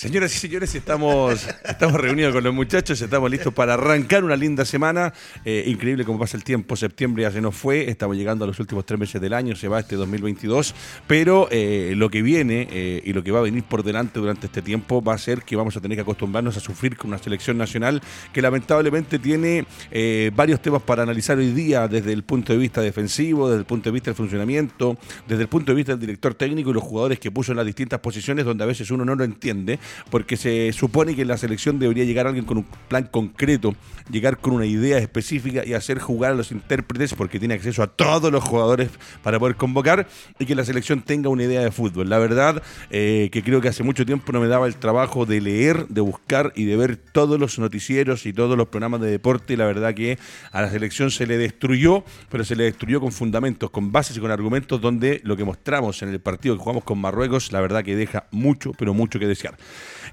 [0.00, 4.64] Señoras y señores, estamos, estamos reunidos con los muchachos, estamos listos para arrancar una linda
[4.64, 5.12] semana.
[5.44, 8.58] Eh, increíble cómo pasa el tiempo, septiembre ya se nos fue, estamos llegando a los
[8.58, 10.74] últimos tres meses del año, se va este 2022,
[11.06, 14.46] pero eh, lo que viene eh, y lo que va a venir por delante durante
[14.46, 17.18] este tiempo va a ser que vamos a tener que acostumbrarnos a sufrir con una
[17.18, 18.00] selección nacional
[18.32, 19.66] que lamentablemente tiene
[20.34, 23.90] varios temas para analizar hoy día desde el punto de vista defensivo, desde el punto
[23.90, 24.96] de vista del funcionamiento,
[25.28, 27.66] desde el punto de vista del director técnico y los jugadores que puso en las
[27.66, 29.78] distintas posiciones donde a veces uno no lo entiende
[30.10, 33.74] porque se supone que en la selección debería llegar alguien con un plan concreto,
[34.10, 37.86] llegar con una idea específica y hacer jugar a los intérpretes, porque tiene acceso a
[37.86, 38.90] todos los jugadores
[39.22, 42.08] para poder convocar y que la selección tenga una idea de fútbol.
[42.08, 45.40] La verdad eh, que creo que hace mucho tiempo no me daba el trabajo de
[45.40, 49.56] leer, de buscar y de ver todos los noticieros y todos los programas de deporte
[49.56, 50.18] la verdad que
[50.52, 54.20] a la selección se le destruyó, pero se le destruyó con fundamentos, con bases y
[54.20, 57.84] con argumentos donde lo que mostramos en el partido que jugamos con Marruecos, la verdad
[57.84, 59.56] que deja mucho, pero mucho que desear.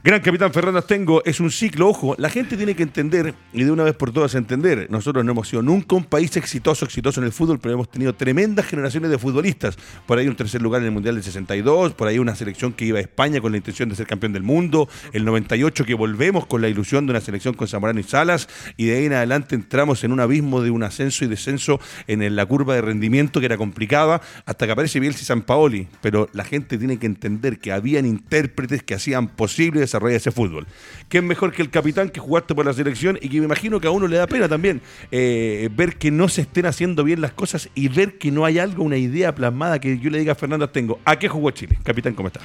[0.04, 3.72] Gran capitán Fernando Tengo es un ciclo, ojo, la gente tiene que entender y de
[3.72, 7.26] una vez por todas entender, nosotros no hemos sido nunca un país exitoso, exitoso en
[7.26, 9.76] el fútbol, pero hemos tenido tremendas generaciones de futbolistas.
[10.06, 12.86] Por ahí un tercer lugar en el Mundial del 62, por ahí una selección que
[12.86, 16.46] iba a España con la intención de ser campeón del mundo, el 98 que volvemos
[16.46, 19.56] con la ilusión de una selección con Zamorano y Salas, y de ahí en adelante
[19.56, 23.48] entramos en un abismo de un ascenso y descenso en la curva de rendimiento que
[23.48, 27.60] era complicada, hasta que aparece Bielsa y San Paoli, pero la gente tiene que entender
[27.60, 30.68] que habían intérpretes que hacían posible desarrollar ese fútbol.
[31.10, 33.80] ¿Qué es mejor que el capitán que jugaste por la selección y que me imagino
[33.80, 37.22] que a uno le da pena también eh, ver que no se estén haciendo bien
[37.22, 40.34] las cosas y ver que no hay algo, una idea plasmada que yo le diga
[40.34, 41.78] a Fernando Tengo, ¿a qué jugó Chile?
[41.84, 42.42] Capitán, ¿cómo está?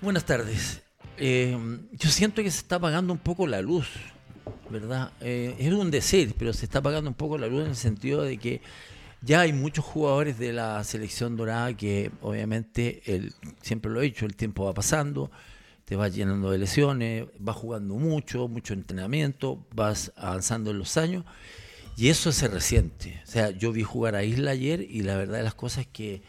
[0.00, 0.82] Buenas tardes.
[1.16, 1.56] Eh,
[1.92, 3.88] yo siento que se está apagando un poco la luz,
[4.68, 5.12] ¿verdad?
[5.20, 8.22] Eh, es un decir, pero se está apagando un poco la luz en el sentido
[8.22, 8.60] de que
[9.24, 13.32] ya hay muchos jugadores de la selección dorada que obviamente, el,
[13.62, 15.30] siempre lo he dicho, el tiempo va pasando,
[15.84, 21.24] te vas llenando de lesiones, vas jugando mucho, mucho entrenamiento, vas avanzando en los años
[21.96, 23.20] y eso se resiente.
[23.24, 25.86] O sea, yo vi jugar a Isla ayer y la verdad de las cosas es
[25.88, 26.22] que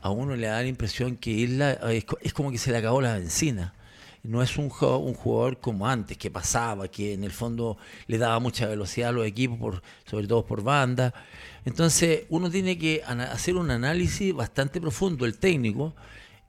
[0.00, 3.14] a uno le da la impresión que Isla es, como que se le acabó la
[3.14, 3.74] benzina.
[4.22, 7.78] No es un, un jugador como antes, que pasaba, que en el fondo
[8.08, 11.14] le daba mucha velocidad a los equipos, por, sobre todo por banda.
[11.64, 15.94] Entonces, uno tiene que hacer un análisis bastante profundo, el técnico,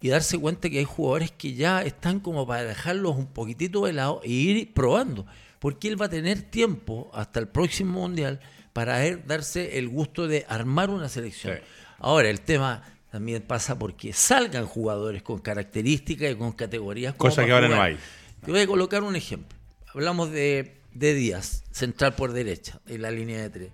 [0.01, 3.93] y darse cuenta que hay jugadores que ya están como para dejarlos un poquitito de
[3.93, 5.25] lado e ir probando,
[5.59, 8.39] porque él va a tener tiempo hasta el próximo mundial
[8.73, 11.57] para darse el gusto de armar una selección.
[11.97, 17.15] Ahora, el tema también pasa porque salgan jugadores con características y con categorías.
[17.15, 17.97] Cosa que ahora no hay.
[18.45, 19.57] Te voy a colocar un ejemplo.
[19.93, 23.71] Hablamos de, de Díaz, central por derecha, en la línea de tres.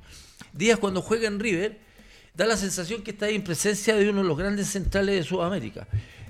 [0.54, 1.83] Díaz cuando juega en River
[2.34, 5.24] da la sensación que está ahí en presencia de uno de los grandes centrales de
[5.24, 5.88] Sudamérica.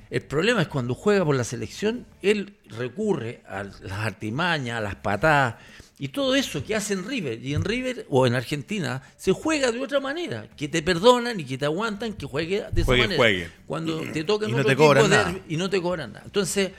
[0.09, 4.95] El problema es cuando juega por la selección, él recurre a las artimañas, a las
[4.95, 5.55] patadas
[5.97, 7.43] y todo eso que hace en River.
[7.43, 11.45] Y en River o en Argentina se juega de otra manera, que te perdonan y
[11.45, 13.49] que te aguantan que juegue de esa manera.
[13.65, 15.35] Cuando te toca y no te cobran nada.
[15.47, 16.25] y no te cobran nada.
[16.25, 16.71] Entonces,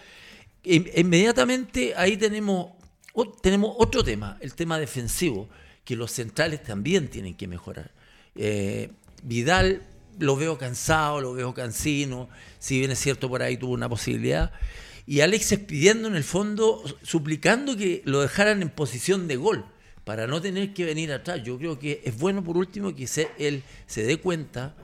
[0.63, 2.73] inmediatamente ahí tenemos,
[3.41, 5.49] tenemos otro tema, el tema defensivo,
[5.85, 7.91] que los centrales también tienen que mejorar.
[8.37, 8.91] Eh,
[9.25, 9.83] Vidal
[10.19, 14.53] lo veo cansado, lo veo cansino, si bien es cierto por ahí tuvo una posibilidad.
[15.07, 19.65] Y Alex pidiendo en el fondo, suplicando que lo dejaran en posición de gol,
[20.05, 21.43] para no tener que venir atrás.
[21.43, 23.09] Yo creo que es bueno por último que
[23.39, 24.75] él se dé cuenta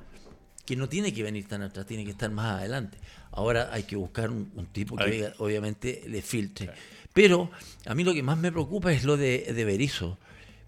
[0.64, 2.98] que no tiene que venir tan atrás, tiene que estar más adelante.
[3.32, 6.70] Ahora hay que buscar un, tipo que obviamente le filtre.
[7.12, 7.50] Pero
[7.86, 10.18] a mí lo que más me preocupa es lo de, de Berizzo,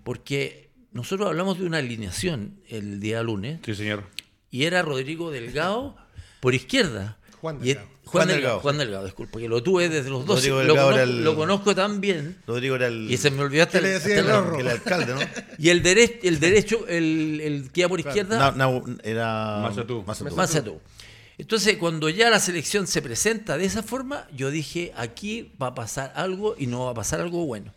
[0.04, 3.60] porque nosotros hablamos de una alineación el día lunes.
[3.64, 4.04] Sí, señor
[4.52, 5.96] y era Rodrigo Delgado
[6.38, 7.16] por izquierda.
[7.40, 7.88] Juan Delgado.
[8.04, 10.44] Juan, Delgado, Juan Delgado, disculpa, que lo tuve desde los dos.
[10.44, 12.36] Lo, conozco, el, lo conozco tan bien.
[12.46, 13.10] Rodrigo era el.
[13.10, 15.20] Y se me olvidó hasta, el, el, alcalde, ¿no?
[15.58, 18.52] Y el, derecho, el derecho, el, el que iba por izquierda.
[18.52, 19.60] No, no, era.
[19.62, 20.04] Mazatú.
[20.36, 20.80] Mazatú.
[21.38, 25.74] Entonces, cuando ya la selección se presenta de esa forma, yo dije: aquí va a
[25.74, 27.72] pasar algo y no va a pasar algo bueno.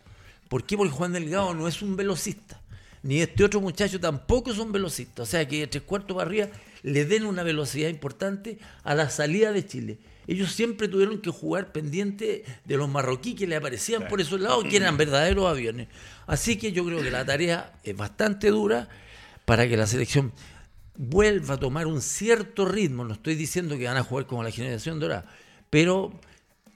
[0.48, 0.76] ¿Por qué?
[0.76, 2.60] Porque Juan Delgado no es un velocista
[3.06, 5.28] ni este otro muchacho tampoco son velocistas.
[5.28, 6.48] O sea que tres cuartos para arriba
[6.82, 9.98] le den una velocidad importante a la salida de Chile.
[10.26, 14.64] Ellos siempre tuvieron que jugar pendiente de los marroquíes que le aparecían por esos lados,
[14.64, 15.86] que eran verdaderos aviones.
[16.26, 18.88] Así que yo creo que la tarea es bastante dura
[19.44, 20.32] para que la selección
[20.96, 23.04] vuelva a tomar un cierto ritmo.
[23.04, 25.26] No estoy diciendo que van a jugar como la generación dorada,
[25.70, 26.18] pero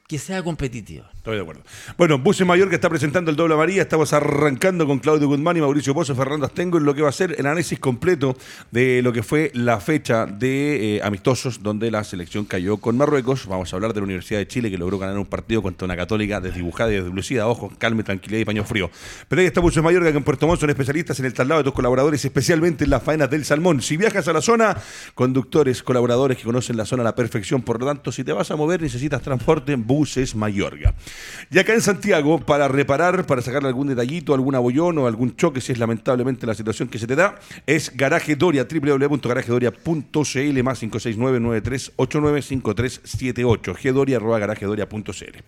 [0.07, 1.11] que sea competitiva.
[1.21, 1.61] Estoy de acuerdo.
[1.99, 3.83] Bueno, Buses Mayor que está presentando el doble María.
[3.83, 7.13] Estamos arrancando con Claudio Guzmán y Mauricio Pozo, Fernando Astengo en lo que va a
[7.13, 8.39] ser el análisis completo
[8.71, 13.45] de lo que fue la fecha de eh, amistosos donde la selección cayó con Marruecos.
[13.47, 15.95] Vamos a hablar de la Universidad de Chile que logró ganar un partido contra una
[15.95, 17.47] católica desdibujada y deslucida.
[17.49, 18.91] Ojo, calme, tranquilidad y paño frío.
[19.29, 21.65] Pero ahí está Buses Mayor que en Puerto Montt son especialistas en el traslado de
[21.65, 23.83] tus colaboradores, especialmente en las faenas del salmón.
[23.83, 24.75] Si viajas a la zona,
[25.15, 27.61] conductores, colaboradores que conocen la zona a la perfección.
[27.61, 30.71] Por lo tanto, si te vas a mover, necesitas transporte, Buses Mayor.
[31.51, 35.61] Y acá en Santiago, para reparar, para sacarle algún detallito, algún abollón o algún choque,
[35.61, 43.77] si es lamentablemente la situación que se te da, es Garaje Doria, www.garajedoria.cl más 569-9389-5378,
[43.83, 45.39] gdoria.garajedoria.cl.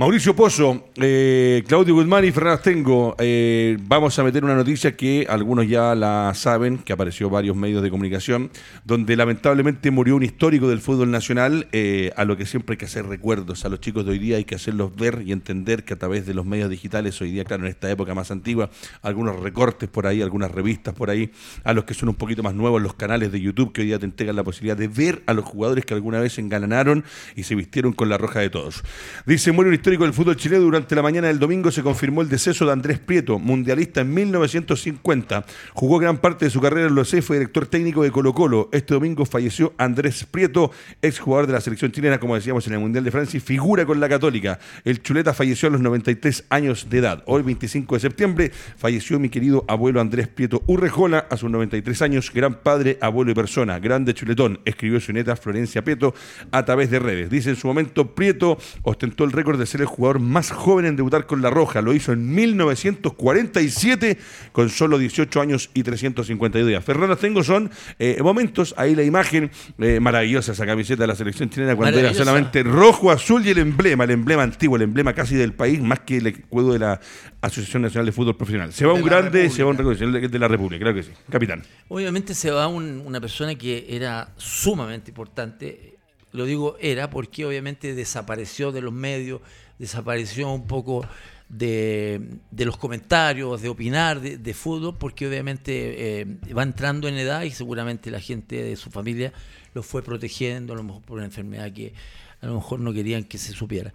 [0.00, 5.26] Mauricio Pozo, eh, Claudio Guzmán y Fernández Tengo, eh, vamos a meter una noticia que
[5.28, 8.50] algunos ya la saben, que apareció en varios medios de comunicación,
[8.86, 12.86] donde lamentablemente murió un histórico del fútbol nacional, eh, a lo que siempre hay que
[12.86, 13.66] hacer recuerdos.
[13.66, 16.24] A los chicos de hoy día hay que hacerlos ver y entender que a través
[16.24, 18.70] de los medios digitales, hoy día, claro, en esta época más antigua,
[19.02, 21.30] algunos recortes por ahí, algunas revistas por ahí,
[21.62, 23.98] a los que son un poquito más nuevos, los canales de YouTube que hoy día
[23.98, 27.04] te entregan la posibilidad de ver a los jugadores que alguna vez engalanaron
[27.36, 28.82] y se vistieron con la roja de todos.
[29.26, 32.28] Dice, muere un histórico del fútbol chileno, durante la mañana del domingo se confirmó el
[32.28, 35.44] deceso de Andrés Prieto, mundialista en 1950.
[35.74, 38.68] Jugó gran parte de su carrera en los fue director técnico de Colo Colo.
[38.70, 40.70] Este domingo falleció Andrés Prieto,
[41.02, 43.98] exjugador de la selección chilena, como decíamos en el Mundial de Francia, y figura con
[43.98, 44.60] la Católica.
[44.84, 47.24] El Chuleta falleció a los 93 años de edad.
[47.26, 52.30] Hoy, 25 de septiembre, falleció mi querido abuelo Andrés Prieto Urrejola a sus 93 años,
[52.32, 56.14] gran padre, abuelo y persona, grande chuletón, escribió su neta Florencia Prieto
[56.52, 57.28] a través de redes.
[57.28, 60.96] Dice en su momento, Prieto ostentó el récord de ser el jugador más joven en
[60.96, 61.80] debutar con La Roja.
[61.80, 64.18] Lo hizo en 1947
[64.52, 66.84] con solo 18 años y 352 días.
[66.84, 71.50] Fernando Tengo son eh, momentos, ahí la imagen eh, maravillosa, esa camiseta de la selección
[71.50, 75.36] chilena cuando era solamente rojo, azul y el emblema, el emblema antiguo, el emblema casi
[75.36, 77.00] del país, más que el escudo de la
[77.40, 78.72] Asociación Nacional de Fútbol Profesional.
[78.72, 81.10] Se va un grande, se va un reconocimiento de la República, claro que sí.
[81.30, 81.62] Capitán.
[81.88, 85.89] Obviamente se va una persona que era sumamente importante
[86.32, 89.40] lo digo era porque obviamente desapareció de los medios,
[89.78, 91.06] desapareció un poco
[91.48, 97.50] de, los comentarios, de opinar de, fútbol, porque obviamente eh, va entrando en edad y
[97.50, 99.32] seguramente la gente de su familia
[99.74, 101.92] lo fue protegiendo, a lo mejor por una enfermedad que
[102.40, 103.92] a lo mejor no querían que se supiera.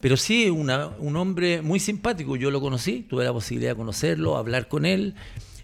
[0.00, 4.68] Pero sí, un hombre muy simpático, yo lo conocí, tuve la posibilidad de conocerlo, hablar
[4.68, 5.14] con él,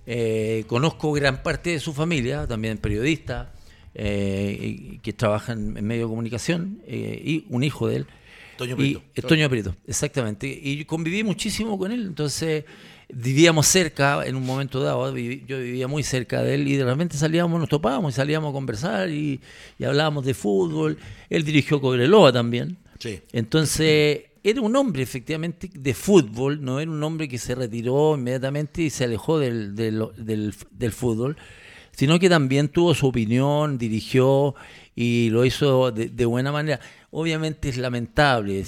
[0.06, 3.52] eh, conozco gran parte de su familia, también periodista,
[3.94, 8.06] eh, que trabaja en, medio de comunicación, y un hijo de él.
[8.56, 9.02] Toño Prieto.
[9.16, 10.46] Y, Toño Prieto, exactamente.
[10.46, 12.64] Y conviví muchísimo con él, entonces
[13.12, 17.16] vivíamos cerca en un momento dado, yo vivía muy cerca de él y de repente
[17.16, 19.40] salíamos, nos topábamos y salíamos a conversar y,
[19.84, 20.98] hablábamos de fútbol.
[21.28, 22.76] Él dirigió Cobreloa también.
[22.98, 23.20] Sí.
[23.32, 28.82] Entonces era un hombre efectivamente de fútbol, no era un hombre que se retiró inmediatamente
[28.82, 31.37] y se alejó del, del fútbol,
[31.92, 34.54] sino que también tuvo su opinión, dirigió
[34.94, 36.81] y lo hizo de, buena manera.
[37.10, 38.64] Obviamente es lamentable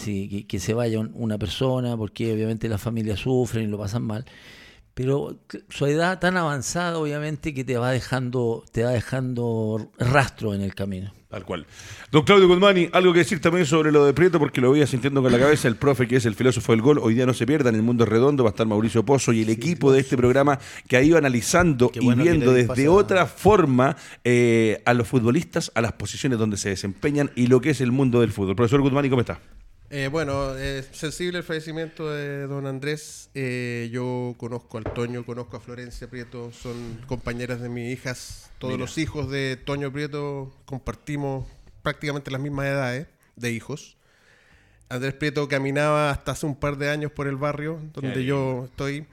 [0.48, 4.24] que, se vaya una persona porque obviamente las familias sufren y lo pasan mal,
[4.94, 5.38] pero
[5.69, 10.74] su edad tan avanzada obviamente que te va dejando, te va dejando rastro en el
[10.74, 11.12] camino.
[11.32, 11.65] Tal cual.
[12.10, 15.22] Don Claudio Guzmani, algo que decir también sobre lo de Prieto, porque lo voy sintiendo
[15.22, 17.46] con la cabeza, el profe que es el filósofo del gol, hoy día no se
[17.46, 20.15] pierda, en el mundo redondo va a estar Mauricio Pozo y el equipo de este
[20.15, 25.81] programa que ha ido analizando y viendo desde otra forma eh, a los futbolistas, a
[25.81, 28.55] las posiciones donde se desempeñan y lo que es el mundo del fútbol.
[28.55, 29.41] Profesor Guzmani, ¿cómo está?
[29.94, 33.29] Eh, bueno, es sensible el fallecimiento de don Andrés.
[33.34, 38.51] Eh, yo conozco al Toño, conozco a Florencia Prieto, son compañeras de mis hijas.
[38.58, 41.46] Todos los hijos de Toño Prieto compartimos
[41.82, 43.06] prácticamente las mismas edades
[43.37, 43.99] de hijos.
[44.89, 49.05] Andrés Prieto caminaba hasta hace un par de años por el barrio donde yo estoy.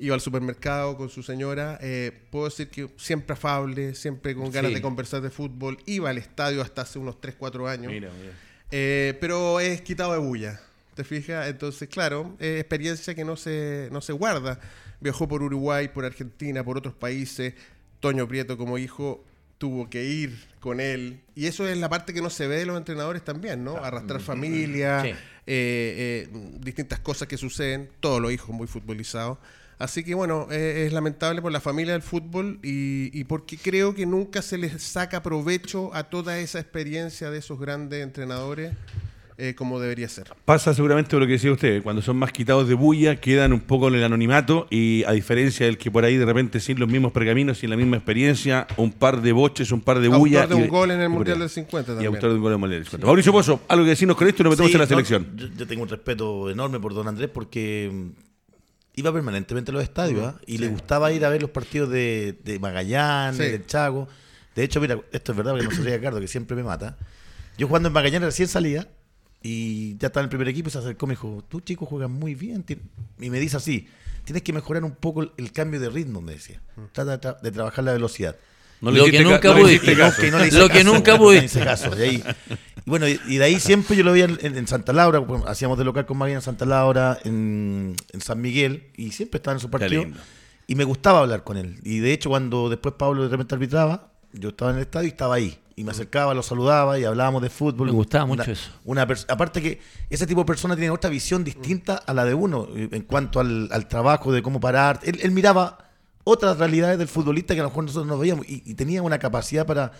[0.00, 1.78] Iba al supermercado con su señora.
[1.80, 5.78] Eh, puedo decir que siempre afable, siempre con ganas de conversar de fútbol.
[5.86, 7.92] Iba al estadio hasta hace unos 3, 4 años.
[7.92, 8.32] Mira, mira.
[8.70, 10.60] Eh, pero es quitado de bulla,
[10.94, 11.48] ¿te fijas?
[11.48, 14.58] Entonces, claro, es experiencia que no se, no se guarda.
[15.00, 17.54] Viajó por Uruguay, por Argentina, por otros países.
[18.00, 19.24] Toño Prieto como hijo
[19.58, 21.20] tuvo que ir con él.
[21.34, 23.76] Y eso es la parte que no se ve de los entrenadores también, ¿no?
[23.76, 25.14] Arrastrar familia, eh,
[25.46, 26.28] eh,
[26.60, 27.90] distintas cosas que suceden.
[28.00, 29.38] Todos los hijos muy futbolizados.
[29.78, 34.40] Así que bueno, es lamentable por la familia del fútbol y, porque creo que nunca
[34.40, 38.72] se les saca provecho a toda esa experiencia de esos grandes entrenadores
[39.38, 40.32] eh, como debería ser.
[40.46, 43.88] Pasa seguramente lo que decía usted, cuando son más quitados de bulla, quedan un poco
[43.88, 47.12] en el anonimato y a diferencia del que por ahí de repente sin los mismos
[47.12, 50.44] pergaminos, sin la misma experiencia, un par de boches, un par de bulla.
[50.44, 52.14] Autor de y- un gol en el y por Mundial del 50 Y también.
[52.14, 53.06] autor de un gol en el Mundial del 50.
[53.06, 55.26] Mauricio Pozo, algo que decirnos con esto y nos metemos Sí, en la no, selección.
[55.36, 58.25] yo, yo tengo un respeto enorme por don Andrés porque mm,
[58.96, 60.40] iba permanentemente a los estadios ¿ah?
[60.46, 63.52] y le gustaba ir a ver los partidos de, de Magallanes, Sí.
[63.52, 64.08] del Chago.
[64.54, 66.96] De hecho, mira, esto es verdad porque no se ríe Cardo, que siempre me mata.
[67.58, 68.88] Yo jugando en Magallanes recién salía
[69.42, 71.84] y ya estaba en el primer equipo y se acercó y me dijo, tú chico
[71.86, 72.62] juegas muy bien.
[72.62, 72.78] ti-".
[73.20, 73.86] Y me dice así,
[74.24, 76.60] tienes que mejorar un poco el, el cambio de ritmo, me decía.
[76.92, 78.34] Trata de, tra- de trabajar la velocidad.
[78.80, 79.94] No Lo que ca- nunca pudiste.
[80.58, 81.64] Lo que nunca pudiste.
[82.84, 85.78] bueno, y, y de ahí siempre yo lo veía en, en Santa Laura, bueno, hacíamos
[85.78, 89.60] de local con Magallanes en Santa Laura, en, en San Miguel, y siempre estaba en
[89.60, 90.02] su partido.
[90.68, 91.78] Y me gustaba hablar con él.
[91.84, 95.10] Y de hecho, cuando después Pablo de repente arbitraba, yo estaba en el estadio y
[95.10, 95.58] estaba ahí.
[95.78, 97.86] Y me acercaba, lo saludaba y hablábamos de fútbol.
[97.88, 98.70] Me gustaba Una- mucho eso.
[98.84, 99.80] Una aparte que
[100.10, 103.40] ese tipo de personas tiene otra visión distinta a la de uno eh, en cuanto
[103.40, 105.00] al, al trabajo, de cómo parar.
[105.02, 105.85] Él, él miraba
[106.28, 109.18] otras realidades del futbolista que a lo mejor nosotros no veíamos y, y tenía una
[109.18, 109.92] capacidad para...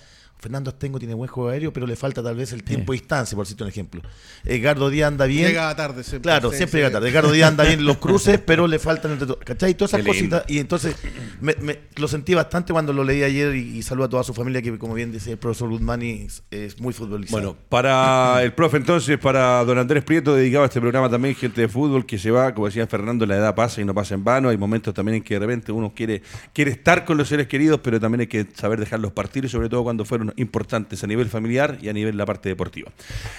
[0.47, 3.35] Fernando Astengo tiene buen juego aéreo, pero le falta tal vez el tiempo y distancia,
[3.35, 4.01] por decirte un ejemplo.
[4.45, 5.49] Edgardo Díaz anda bien.
[5.49, 6.23] Llegaba tarde siempre.
[6.31, 6.77] Claro, Sí, siempre sí.
[6.85, 7.09] llega tarde.
[7.11, 9.75] Edgardo Díaz anda bien en los cruces, pero le faltan el reto- ¿Cachai?
[9.75, 10.37] Todas esas Qué lindo.
[10.37, 10.51] cositas.
[10.55, 10.95] Y entonces
[11.41, 14.35] me, me- lo sentí bastante cuando lo leí ayer y, y saludo a toda su
[14.35, 17.41] familia, que como bien dice el profesor Guzmani, es, es muy futbolizado.
[17.41, 21.61] Bueno, para el profe entonces, para don Andrés Prieto, dedicado a este programa también, gente
[21.63, 24.23] de fútbol que se va, como decía Fernando, la edad pasa y no pasa en
[24.23, 24.49] vano.
[24.49, 26.23] Hay momentos también en que de repente uno quiere,
[26.53, 29.69] quiere estar con los seres queridos, pero también hay que saber dejarlos partir y sobre
[29.69, 32.91] todo cuando fueron importantes a nivel familiar y a nivel de la parte deportiva.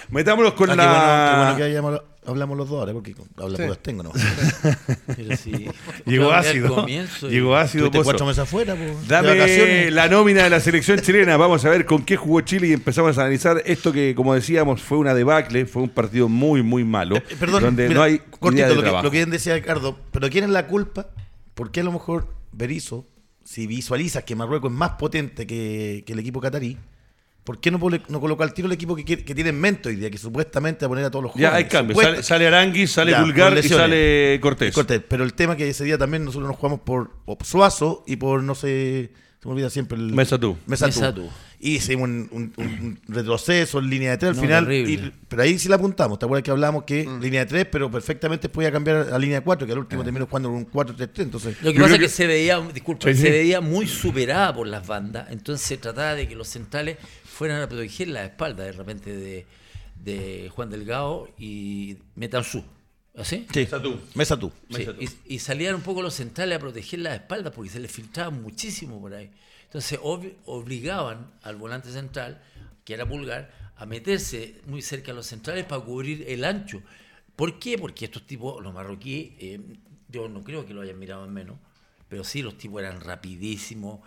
[0.09, 0.87] Metámonos con Ah, qué la...
[0.87, 3.63] bueno, qué bueno que hayamos- hablamos los dos ahora, porque habla Sí.
[3.63, 4.11] por Astengo, ¿no?
[5.15, 5.67] Pero sí.
[6.05, 6.75] Llegó ácido.
[6.75, 7.89] comienzo Llegó ácido.
[7.91, 11.37] Cuatro meses afuera, de Dame la nómina de la selección chilena.
[11.37, 14.81] Vamos a ver con qué jugó Chile y empezamos a analizar esto que, como decíamos,
[14.81, 17.15] fue una debacle, fue un partido muy, muy malo.
[17.17, 19.03] Eh, Perdón, donde mira, no hay cortito idea de lo, que, trabajo.
[19.05, 21.07] lo que bien decía Ricardo, pero ¿quién es la culpa?
[21.53, 23.05] ¿Por qué a lo mejor Berizzo,
[23.47, 26.77] si visualizas que Marruecos es más potente que, que el equipo catarí,
[27.45, 29.95] ¿por qué no, no coloca al tiro el equipo que, que tiene en mente hoy
[29.95, 31.97] día, que supuestamente va a poner a todos los Ya hay cambios.
[31.97, 33.85] Sale, sale Aranguis, sale Ya, Pulgar y lesiones.
[33.85, 34.75] sale Cortés.
[34.75, 37.09] Cortés, pero el tema que ese día también nosotros nos jugamos por,
[37.45, 40.13] Suazo y por, no sé, se me olvida siempre el...
[40.13, 40.57] Mesa tú.
[40.65, 41.13] Mesa
[41.57, 41.65] tú.
[41.65, 41.65] Mesa tú.
[41.67, 44.71] Y hicimos un, un- un retroceso en línea de tres al No, final.
[44.71, 46.19] y- pero ahí sí la apuntamos.
[46.19, 49.43] ¿Te acuerdas que hablamos que línea de tres, pero perfectamente podía cambiar a línea de
[49.43, 51.19] cuatro, que al último terminó jugando con un 4-3-3.
[51.23, 53.21] Entonces, Lo que pasa es que, que- se veía, disculpa, Sí, sí.
[53.21, 57.61] se veía muy superada por las bandas, entonces se trataba de que los centrales fueran
[57.61, 59.45] a proteger la espalda de repente de,
[60.03, 62.63] de Juan Delgado y Metanzú.
[63.17, 63.47] ¿Así?
[63.51, 63.67] sí,
[64.13, 64.51] Mesa tú.
[64.69, 64.85] Sí,
[65.27, 68.29] y, y salían un poco los centrales a proteger las espaldas porque se les filtraba
[68.29, 69.31] muchísimo por ahí.
[69.67, 72.41] Entonces ob- obligaban al volante central,
[72.83, 76.81] que era Pulgar, a meterse muy cerca a los centrales para cubrir el ancho.
[77.35, 77.77] ¿Por qué?
[77.77, 79.59] Porque estos tipos, los marroquíes, eh,
[80.09, 81.57] yo no creo que lo hayan mirado en menos,
[82.09, 83.99] pero sí los tipos eran rapidísimos,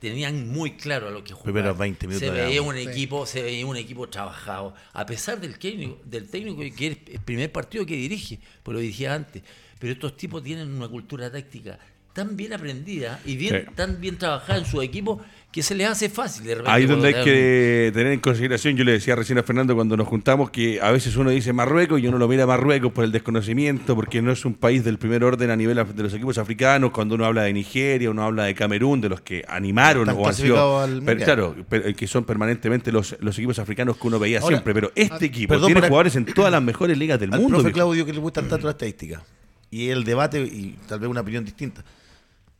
[0.00, 1.52] tenían muy claro a lo que jugaban.
[1.54, 2.82] Primeros 20 minutos Se veía un Sí.
[2.88, 7.20] equipo, se veía un equipo trabajado, a pesar del técnico, del técnico que es el
[7.20, 9.42] primer partido que dirige, pues lo dirigía antes.
[9.78, 11.78] Pero estos tipos tienen una cultura táctica
[12.16, 13.72] tan bien aprendida y bien, Sí.
[13.76, 15.20] tan bien trabajada en su equipo
[15.52, 16.70] que se les hace fácil de repente.
[16.70, 19.74] Ahí es donde hay te- que tener en consideración, yo le decía recién a Fernando
[19.74, 22.92] cuando nos juntamos, que a veces uno dice Marruecos y uno lo mira a Marruecos
[22.92, 26.12] por el desconocimiento, porque no es un país del primer orden a nivel de los
[26.14, 30.08] equipos africanos, cuando uno habla de Nigeria, uno habla de Camerún, de los que animaron
[30.08, 31.24] Están o han sido, al per- Mundial.
[31.24, 34.90] claro, per- que son permanentemente los, los equipos africanos que uno veía Ahora, siempre, pero
[34.94, 37.58] este equipo perdón tiene jugadores en todas las mejores ligas del Al mundo.
[37.58, 37.72] profe.
[37.72, 39.22] Claudio que le gustan tanto las estadísticas
[39.70, 41.82] y el debate y tal vez una opinión distinta.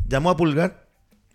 [0.09, 0.87] Llamó a Pulgar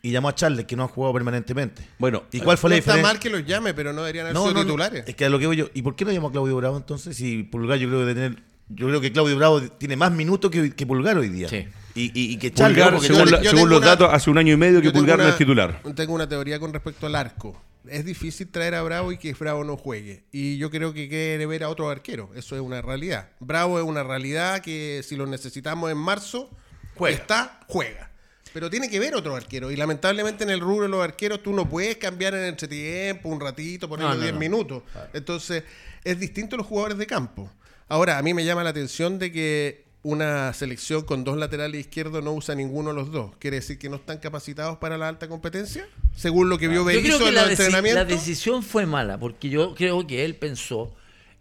[0.02, 1.88] y llamó a Charles, que no ha jugado permanentemente.
[2.00, 3.14] Bueno, ¿Y cuál fue no la está diferencia?
[3.14, 5.04] mal que los llame, pero no deberían haber No, sido no, titulares.
[5.08, 5.68] Es que a lo que voy yo.
[5.74, 7.16] ¿Y por qué no llamó a Claudio Bravo entonces?
[7.16, 8.44] Si Pulgar yo creo que tener.
[8.74, 11.50] Yo creo que Claudio Bravo tiene más minutos que, que Pulgar hoy día.
[11.50, 11.68] Sí.
[11.94, 14.10] Y, y, y que Charles, Pulgar, según, yo- la- yo según tengo los una- datos,
[14.14, 15.82] hace un año y medio que Pulgar no es titular.
[15.96, 17.62] Tengo una teoría con respecto al arco.
[17.88, 20.24] Es difícil traer a Bravo y que Bravo no juegue.
[20.32, 22.30] Y yo creo que quiere ver a otro arquero.
[22.36, 23.30] Eso es una realidad.
[23.40, 26.50] Bravo es una realidad que si lo necesitamos en marzo,
[26.96, 27.18] Juega.
[27.18, 28.11] está, juega.
[28.54, 29.72] Pero tiene que ver otro arquero.
[29.72, 33.30] Y lamentablemente en el rubro de los arqueros tú no puedes cambiar en el entretiempo,
[33.30, 34.40] un ratito, No, no, 10 no.
[34.40, 34.84] minutos.
[35.14, 35.64] Entonces,
[36.04, 37.50] es distinto a los jugadores de campo.
[37.88, 42.24] Ahora, a mí me llama la atención de que una selección con dos laterales izquierdos
[42.24, 43.32] no usa ninguno de los dos.
[43.38, 45.88] ¿Quiere decir que no están capacitados para la alta competencia?
[46.16, 48.08] Según lo que vio Yo creo Berizzo que en los entrenamientos.
[48.08, 50.92] la decisión fue mala, porque yo creo que él pensó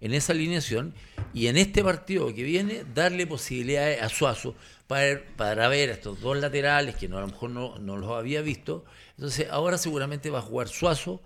[0.03, 0.93] en esa alineación
[1.33, 4.55] y en este partido que viene darle posibilidades a Suazo
[4.91, 8.11] para, para ver a estos dos laterales que no, a lo mejor no, no los
[8.11, 8.85] había visto.
[9.17, 11.23] Entonces ahora seguramente va a jugar Suazo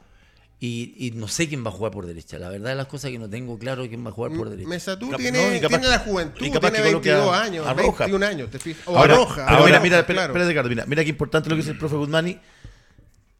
[0.60, 2.38] Y, y no sé quién va a jugar por derecha.
[2.38, 4.68] La verdad de las cosas que no tengo claro quién va a jugar por derecha.
[4.68, 7.34] Mesatú Cap- tiene, no, y capaz tiene la juventud, y capaz tiene que coloque 22
[7.36, 8.04] a- años, a Roja.
[8.06, 8.86] 21 años, te fijas.
[8.86, 9.46] O Ahora, a Roja.
[9.48, 10.32] pero a mira, mira, claro.
[10.32, 12.38] espérate, Ricardo, mira, mira qué importante lo que dice el profe Guzmani.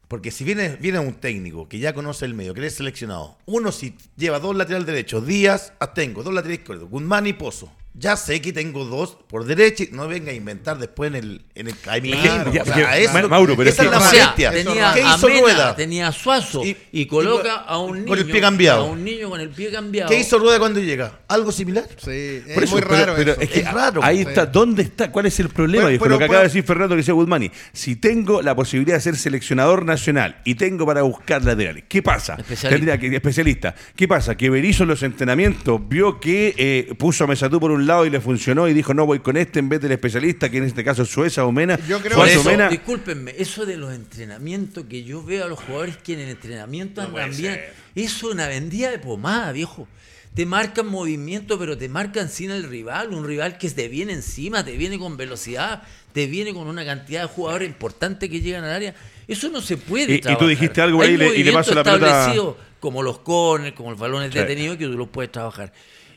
[0.08, 3.72] Porque si viene, viene un técnico que ya conoce el medio, que es seleccionado, uno
[3.72, 7.70] si lleva dos lateral derechos, Díaz, Atengo, dos laterales izquierdos, Guzmán y Pozo.
[7.96, 11.42] Ya sé que tengo dos por derecha y no venga a inventar después en el,
[11.54, 12.16] en el camino.
[12.20, 14.50] Claro, ya, O sea, porque- eso- Ma- Mauro, pero esa es la sea, molestia.
[14.50, 15.76] tenía ¿Qué a hizo Mena, Rueda?
[15.76, 18.80] tenía Suazo Y- coloca y- a un niño con el pie cambiado.
[18.82, 20.10] a un niño con el pie cambiado.
[20.10, 21.20] ¿Qué hizo Rueda cuando llega?
[21.28, 21.84] ¿Algo similar?
[21.96, 23.40] Sí, es eso, muy raro pero eso.
[23.40, 24.02] es que Es raro.
[24.02, 24.28] Ahí Sí.
[24.28, 25.12] está, ¿dónde está?
[25.12, 25.84] ¿Cuál es el problema?
[25.84, 26.00] Bueno, viejo?
[26.02, 26.32] bueno, lo que bueno.
[26.32, 27.50] acaba de decir Fernando que decía Guzmani.
[27.72, 32.34] Si tengo la posibilidad de ser seleccionador nacional y tengo para buscar laterales, ¿qué pasa?
[32.34, 32.68] Especialista.
[32.70, 33.74] Tendría que especialista.
[33.94, 34.36] ¿Qué pasa?
[34.36, 38.10] Que Berizzo en los entrenamientos vio que eh, puso a Mesatú por un lado y
[38.10, 40.82] le funcionó y dijo no voy con este en vez del especialista, que en este
[40.84, 41.78] caso es Sueza o Mena.
[41.88, 42.68] Yo creo que eso, Mena.
[42.68, 47.02] discúlpenme, eso de los entrenamientos que yo veo a los jugadores que en el entrenamiento
[47.02, 47.60] andan bien,
[47.94, 49.86] eso es una vendida de pomada, viejo.
[50.34, 54.64] Te marcan movimiento, pero te marcan sin el rival, un rival que te viene encima,
[54.64, 58.70] te viene con velocidad, te viene con una cantidad de jugadores importantes que llegan al
[58.72, 58.94] área.
[59.28, 60.12] Eso no se puede.
[60.12, 60.48] Y- y tú trabajar.
[60.48, 63.76] dijiste algo ahí y le- y le movimientos paso la pelota- establecidos, como los corners,
[63.76, 64.38] como los balones Sí.
[64.40, 65.72] detenidos, que tú los puedes trabajar.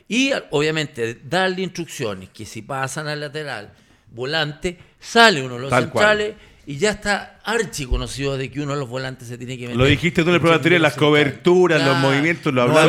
[0.08, 3.70] Y obviamente darle instrucciones que si pasan al lateral,
[4.10, 6.06] volante, sale uno de los Tal cual.
[6.18, 6.34] centrales
[6.66, 9.76] y ya está archi conocido de que uno de los volantes se tiene que meter.
[9.76, 12.86] Lo dijiste tú en el programa anterior, las coberturas, los movimientos, lo hablaba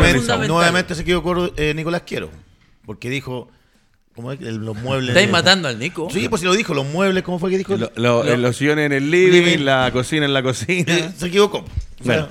[0.47, 2.29] Nuevamente- se equivocó eh, Nicolás Quiero.
[2.85, 3.49] Porque dijo,
[4.15, 4.39] ¿cómo es?
[4.39, 5.09] que los muebles.
[5.09, 6.09] Estáis matando al Nico.
[6.11, 7.77] Sí, pues si lo dijo, los muebles, ¿cómo fue que dijo?
[7.77, 9.65] Lo- lo- Lo- Los sillones en el living, Living.
[9.65, 10.93] la cocina en la cocina.
[10.97, 11.59] Eh, se equivocó.
[11.59, 12.27] O sea, Bueno,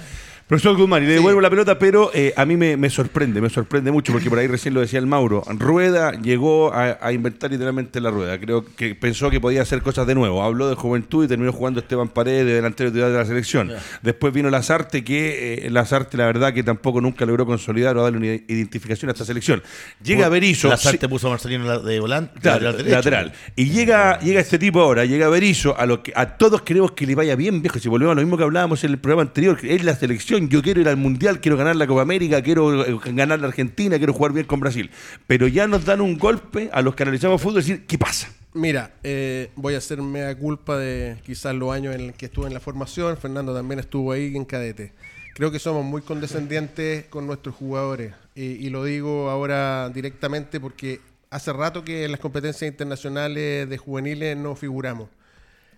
[0.48, 3.50] profesor Guzmán, y le devuelvo la pelota, pero eh, a mí me, me sorprende, me
[3.50, 5.42] sorprende mucho, porque por ahí recién lo decía el Mauro.
[5.58, 8.38] Rueda llegó a, a inventar literalmente la rueda.
[8.40, 10.42] Creo que pensó que podía hacer cosas de nuevo.
[10.42, 13.70] Habló de juventud y terminó jugando Esteban Paredes, de delantero de la selección.
[14.02, 18.16] Después vino Lazarte, que eh, Lazarte, la verdad, que tampoco nunca logró consolidar o darle
[18.18, 19.62] una identificación a esta selección.
[20.02, 20.68] Llega Berizzo.
[20.68, 22.32] Lazarte sí- puso a Marcelino de volante.
[22.42, 22.96] Lateral derecho.
[22.96, 23.32] lateral.
[23.54, 27.06] Y llega, llega este tipo ahora, llega Berizzo, a lo que a todos queremos que
[27.06, 27.78] le vaya bien, viejo.
[27.78, 30.37] Si volvemos a lo mismo que hablábamos en el programa anterior, que es la selección,
[30.46, 33.98] yo quiero ir al Mundial, quiero ganar la Copa América, quiero eh, ganar la Argentina,
[33.98, 34.90] quiero jugar bien con Brasil.
[35.26, 38.28] Pero ya nos dan un golpe a los que analizamos fútbol y decir, ¿qué pasa?
[38.54, 42.54] Mira, eh, voy a hacerme a culpa de quizás los años en que estuve en
[42.54, 43.16] la formación.
[43.16, 44.92] Fernando también estuvo ahí en cadete.
[45.34, 48.14] Creo que somos muy condescendientes con nuestros jugadores.
[48.34, 54.36] Y lo digo ahora directamente porque hace rato que en las competencias internacionales de juveniles
[54.36, 55.08] no figuramos.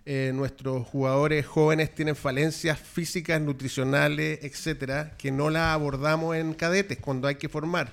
[0.07, 6.99] Eh, nuestros jugadores jóvenes tienen falencias físicas, nutricionales, etcétera, que no las abordamos en cadetes
[6.99, 7.93] cuando hay que formar.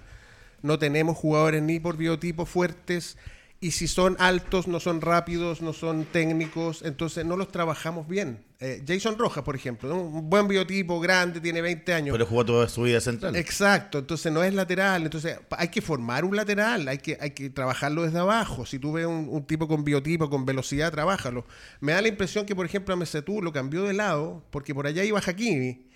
[0.61, 3.17] No tenemos jugadores ni por biotipo fuertes
[3.59, 8.45] y si son altos, no son rápidos, no son técnicos, entonces no los trabajamos bien.
[8.59, 10.01] Eh, Jason Rojas, por ejemplo, ¿no?
[10.01, 12.13] un buen biotipo, grande, tiene 20 años.
[12.13, 13.35] Pero jugó toda su vida central.
[13.35, 17.49] Exacto, entonces no es lateral, entonces hay que formar un lateral, hay que, hay que
[17.49, 18.65] trabajarlo desde abajo.
[18.65, 21.45] Si tú ves un, un tipo con biotipo, con velocidad, trabájalo.
[21.79, 24.85] Me da la impresión que, por ejemplo, a Mesetú lo cambió de lado, porque por
[24.85, 25.86] allá iba Hakimi.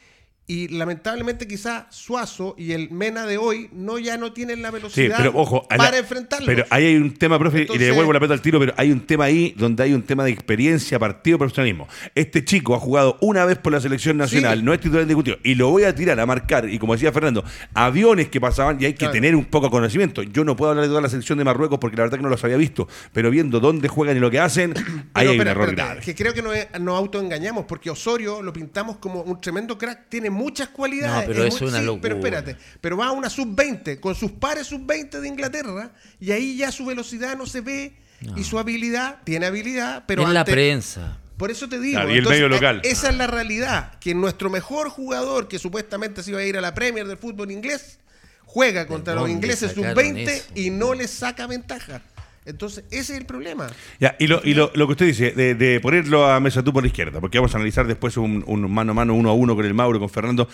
[0.48, 4.74] Y lamentablemente quizá Suazo y el Mena de hoy no ya no tienen la Sí,
[4.74, 6.46] velocidad pero ojo, a la- para enfrentarlos.
[6.48, 8.92] Pero ahí hay un tema, profe, y le devuelvo la pelota al tiro, pero hay
[8.92, 11.88] un tema ahí donde hay un tema de experiencia, partido, profesionalismo.
[12.16, 14.66] Este chico ha jugado una vez por la selección nacional, Sí.
[14.66, 17.46] no es titular indiscutido, y lo voy a tirar a marcar, y como decía Fernando,
[17.74, 19.14] aviones que pasaban y hay que Claro.
[19.14, 20.22] tener un poco de conocimiento.
[20.24, 22.30] Yo no puedo hablar de toda la selección de Marruecos porque la verdad que no
[22.30, 25.34] los había visto, pero viendo dónde juegan y lo que hacen, ahí Pero, hay un
[25.34, 26.02] espera, error grave.
[26.02, 30.30] que creo que nos, nos autoengañamos porque Osorio lo pintamos como un tremendo crack, tiene
[30.42, 31.28] muchas cualidades.
[31.28, 32.02] No, pero es eso es una locura.
[32.02, 36.58] Pero espérate, pero va a una sub-20 con sus pares sub-20 de Inglaterra y ahí
[36.58, 37.94] ya su velocidad no se ve
[38.36, 41.18] y su habilidad, tiene habilidad, pero es la ante- prensa.
[41.38, 42.00] por eso te digo.
[42.00, 42.82] Claro, y el medio local.
[42.84, 43.98] Esa es la realidad.
[44.00, 47.50] Que nuestro mejor jugador, que supuestamente se iba a ir a la Premier del fútbol
[47.52, 47.98] inglés,
[48.46, 50.46] juega contra los ingleses sacaron sub-20 eso?
[50.56, 52.02] y no les saca ventaja.
[52.46, 53.68] Entonces, ese es el problema.
[54.00, 56.74] Ya, y lo, y lo, lo que usted dice, de, de ponerlo a Mesa tú
[56.74, 59.34] por la izquierda, porque vamos a analizar después un, un mano a mano, uno a
[59.34, 60.48] uno con el Mauro, con Fernando.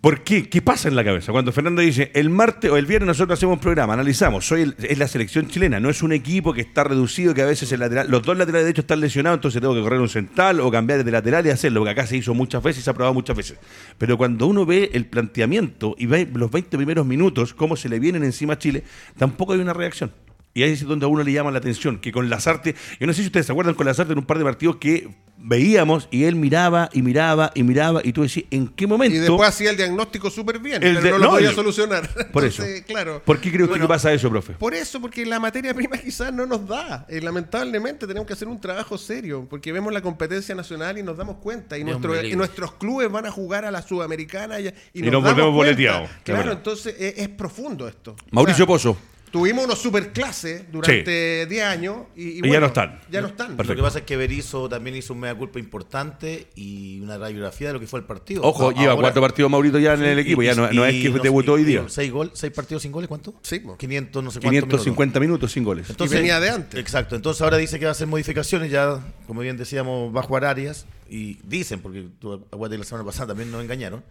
[0.00, 0.48] ¿Por qué?
[0.48, 1.30] ¿Qué pasa en la cabeza?
[1.30, 4.74] Cuando Fernando dice, el martes o el viernes nosotros hacemos un programa, analizamos, soy el-
[4.78, 7.80] es la selección chilena, no es un equipo que está reducido, que a veces el
[7.80, 10.70] lateral, los dos laterales de hecho están lesionados, entonces tengo que correr un central o
[10.70, 13.12] cambiar de lateral y hacerlo, porque acá se hizo muchas veces y se ha probado
[13.12, 13.58] muchas veces.
[13.98, 17.98] Pero cuando uno ve el planteamiento y ve los 20 primeros minutos, cómo se le
[18.00, 18.84] vienen encima a Chile,
[19.18, 20.12] tampoco hay una reacción.
[20.52, 23.12] Y ahí es donde a uno le llama la atención, que con Lazarte, yo no
[23.12, 25.08] sé si ustedes se acuerdan con Lazarte en un par de partidos que
[25.42, 29.16] veíamos y él miraba y miraba y miraba y tú decís, ¿en qué momento?
[29.16, 32.08] Y después hacía el diagnóstico súper bien, El pero de- no lo no, podía solucionar.
[32.32, 32.84] Por Entonces, eso.
[32.86, 33.22] claro.
[33.24, 34.52] ¿Por qué cree usted Bueno, que pasa eso, profe?
[34.54, 37.06] Por eso, porque la materia prima quizás no nos da.
[37.08, 41.16] Eh, lamentablemente tenemos que hacer un trabajo serio, porque vemos la competencia nacional y nos
[41.16, 41.78] damos cuenta.
[41.78, 45.12] Y, nuestro- y nuestros clubes van a jugar a la Sudamericana y, y Y nos,
[45.12, 45.50] nos damos volvemos cuenta.
[45.52, 46.56] boleteados, Claro, verdad.
[46.58, 48.14] entonces eh, es, profundo esto.
[48.32, 48.98] Mauricio O sea, Pozo.
[49.30, 53.00] Tuvimos unos superclases durante 10 años y, y Y ya no están.
[53.10, 53.56] Ya no están.
[53.56, 53.74] Perfecto.
[53.74, 57.68] Lo que pasa es que Berizzo también hizo un mea culpa importante y una radiografía
[57.68, 58.42] de lo que fue el partido.
[58.42, 61.00] Ojo, lleva cuatro partidos Maurito ya en el Y- equipo, ya y- no, no es
[61.02, 61.84] que no- debutó hoy día.
[61.88, 63.34] Seis, gol, seis partidos sin goles, ¿cuánto?
[63.42, 63.76] Sí, po.
[63.76, 65.88] 500, no sé cuántos 550 minutos sin goles.
[65.90, 66.80] Entonces, Y venía de antes.
[66.80, 67.14] Exacto.
[67.14, 68.70] Entonces ahora dice que va a hacer modificaciones.
[68.70, 70.86] Ya, como bien decíamos, va a jugar Arias.
[71.08, 74.02] Y dicen, porque tú la semana pasada también nos engañaron.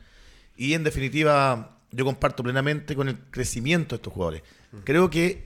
[0.58, 4.44] Y en definitiva, yo comparto plenamente con el crecimiento de estos jugadores.
[4.84, 5.44] Creo que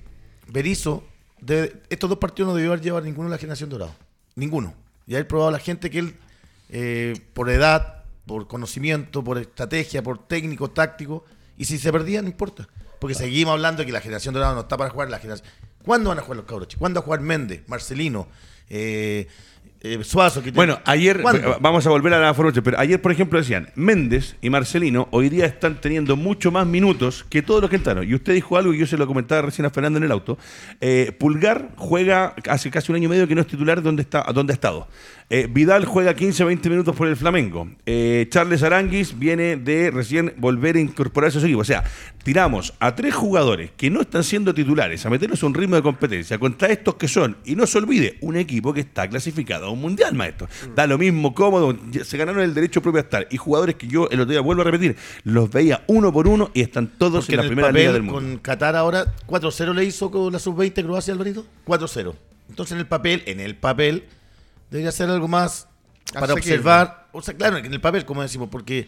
[0.48, 1.04] Berizzo,
[1.40, 3.96] debe- estos dos partidos no debió haber llevado a ninguno de la generación dorada.
[4.36, 4.74] Ninguno.
[5.08, 6.16] Y haber probado a la gente que él,
[6.70, 11.26] eh, por edad, por conocimiento, por estrategia, por técnico, táctico,
[11.58, 12.68] y si se perdía, no importa.
[13.00, 15.48] Porque seguimos hablando de que la generación dorada no está para jugar la generación.
[15.84, 16.70] ¿Cuándo van a jugar los cabros?
[16.78, 18.28] ¿Cuándo va a jugar Méndez, Marcelino,
[18.70, 19.28] eh,
[19.84, 20.42] eh, Suazo?
[20.42, 21.58] que Bueno, ayer, ¿Cuándo?
[21.60, 25.28] vamos a volver a la formación, pero ayer, por ejemplo, decían, Méndez y Marcelino hoy
[25.28, 28.08] día están teniendo mucho más minutos que todos los que entraron.
[28.08, 30.38] Y usted dijo algo y yo se lo comentaba recién a Fernando en el auto.
[30.80, 34.24] Eh, Pulgar juega hace casi un año y medio que no es titular donde, está,
[34.34, 34.88] donde ha estado.
[35.30, 37.68] Eh, Vidal juega 15 o 20 minutos por el Flamengo.
[37.86, 41.62] Eh, Charles Aranguis viene de recién volver a incorporarse a su equipo.
[41.62, 41.84] O sea,
[42.24, 45.84] tiramos a tres jugadores que no están siendo titulares a meternos a un ritmo de
[45.84, 49.70] competencia contra estos que son, y no se olvide, un equipo que está clasificado a
[49.70, 50.48] un mundial, maestro.
[50.76, 53.28] Da lo mismo, cómodo, se ganaron el derecho propio a estar.
[53.30, 56.50] Y jugadores que yo el otro día vuelvo a repetir, los veía uno por uno
[56.54, 58.20] y están todos Porque en la en primera papel, liga del mundo.
[58.20, 61.46] con Qatar ahora, 4-0 le hizo con la sub-20 Croacia, Alvarito.
[61.66, 62.14] 4-0.
[62.50, 64.06] Entonces en el papel, en el papel,
[64.70, 65.68] debería ser algo más
[66.14, 67.08] para observar.
[67.12, 68.88] O sea, claro, en el papel, como decimos, porque.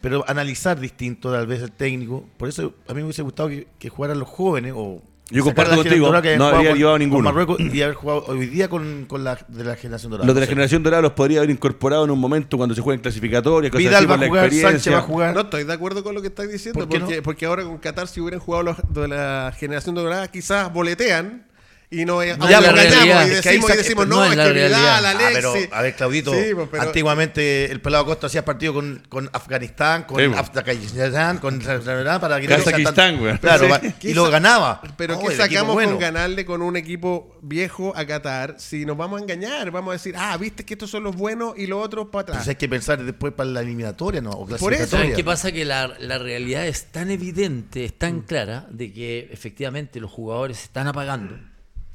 [0.00, 2.28] Pero analizar distinto, tal vez el técnico.
[2.36, 5.02] Por eso a mí me hubiese gustado que, que jugaran los jóvenes o.
[5.28, 7.22] Yo comparto contigo, no habría llevado con ninguno.
[7.24, 10.24] Marruecos y haber jugado hoy día con, con la de la generación dorada.
[10.24, 13.00] Los de la generación dorada los podría haber incorporado en un momento cuando se jueguen
[13.00, 14.92] clasificatorias, cosas Vidal así, va a la jugar, Sánchez experiencia.
[14.92, 15.34] va a jugar.
[15.34, 17.22] No estoy de acuerdo con lo que estás diciendo, ¿Por qué porque, no?
[17.24, 21.45] porque ahora con Qatar, si hubieran jugado los de la generación dorada, quizás boletean
[21.88, 23.26] y no, No ya es lo la realidad.
[23.26, 24.78] y Es que decimos, y decimos no no, es es la que realidad.
[24.80, 25.32] Vidal, Ah, Alexis.
[25.34, 29.30] pero, a ver, Claudito, Sí, pues, pero- antiguamente el pelado Costa hacía partido con, con
[29.32, 30.38] Afganistán, con Sí, pues.
[30.40, 33.38] Afganistán, con para que Kazajistán, güey.
[33.38, 33.70] Claro, Sí.
[33.70, 34.80] va- y lo ganaba.
[34.96, 35.92] Pero ¿qué sacamos bueno.
[35.92, 39.70] con ganarle con un equipo viejo a Qatar si nos vamos a engañar?
[39.70, 42.36] Vamos a decir, ah, viste que estos son los buenos y los otros para atrás.
[42.38, 44.30] Entonces hay que pensar después para la eliminatoria, ¿no?
[44.30, 44.66] O Por eso.
[44.66, 45.04] clasificatoria.
[45.04, 45.52] ¿Saben qué pasa?
[45.52, 50.56] Que la, la realidad es tan evidente, es tan clara, de que efectivamente los jugadores
[50.58, 51.38] se están apagando.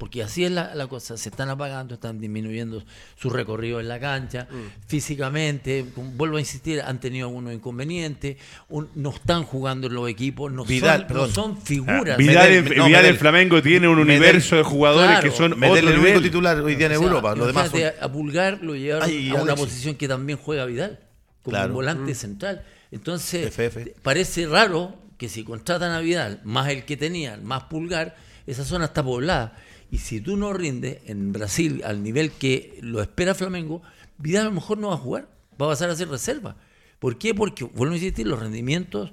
[0.02, 2.82] Porque así es la, la cosa, se están apagando, están disminuyendo
[3.16, 4.48] su recorrido en la cancha,
[4.96, 8.36] físicamente, como vuelvo a insistir, han tenido algunos inconvenientes,
[8.68, 12.16] un- no están jugando en los equipos, no, Vidal, son, no son figuras.
[12.18, 13.06] Vidal, Medel- en- no, Vidal Medel.
[13.14, 14.10] en Flamengo tiene un Medel.
[14.20, 15.30] universo de jugadores Claro.
[15.30, 17.34] que son Medel otro el único titular hoy día en O sea, Europa.
[17.36, 17.80] Los demás son...
[18.00, 20.98] a Pulgar lo llevaron Ay, a una posición que también juega Vidal,
[21.42, 21.68] como Claro.
[21.68, 22.64] un volante central.
[22.90, 23.94] Entonces, FF.
[24.02, 28.86] parece raro que si contratan a Vidal, más el que tenían, más Pulgar, esa zona
[28.86, 29.56] está poblada.
[29.90, 33.82] Y si tú no rindes en Brasil al nivel que lo espera Flamengo,
[34.18, 35.28] Vidal a lo mejor no va a jugar,
[35.60, 36.56] va a pasar a ser reserva.
[36.98, 37.34] ¿Por qué?
[37.34, 39.12] Porque, vuelvo a insistir, los rendimientos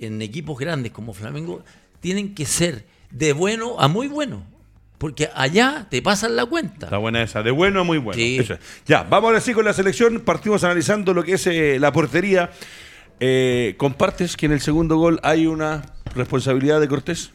[0.00, 1.64] en equipos grandes como Flamengo
[2.00, 4.44] tienen que ser de bueno a muy bueno.
[4.98, 6.86] Porque allá te pasan la cuenta.
[6.86, 8.16] Está buena esa, de bueno a muy bueno.
[8.16, 8.38] Sí.
[8.38, 8.60] Eso es.
[8.86, 10.20] Ya, vamos ahora sí con la selección.
[10.20, 12.50] Partimos analizando lo que es eh, la portería.
[13.20, 15.82] Eh, ¿Compartes que en el segundo gol hay una
[16.14, 17.32] responsabilidad de Cortés?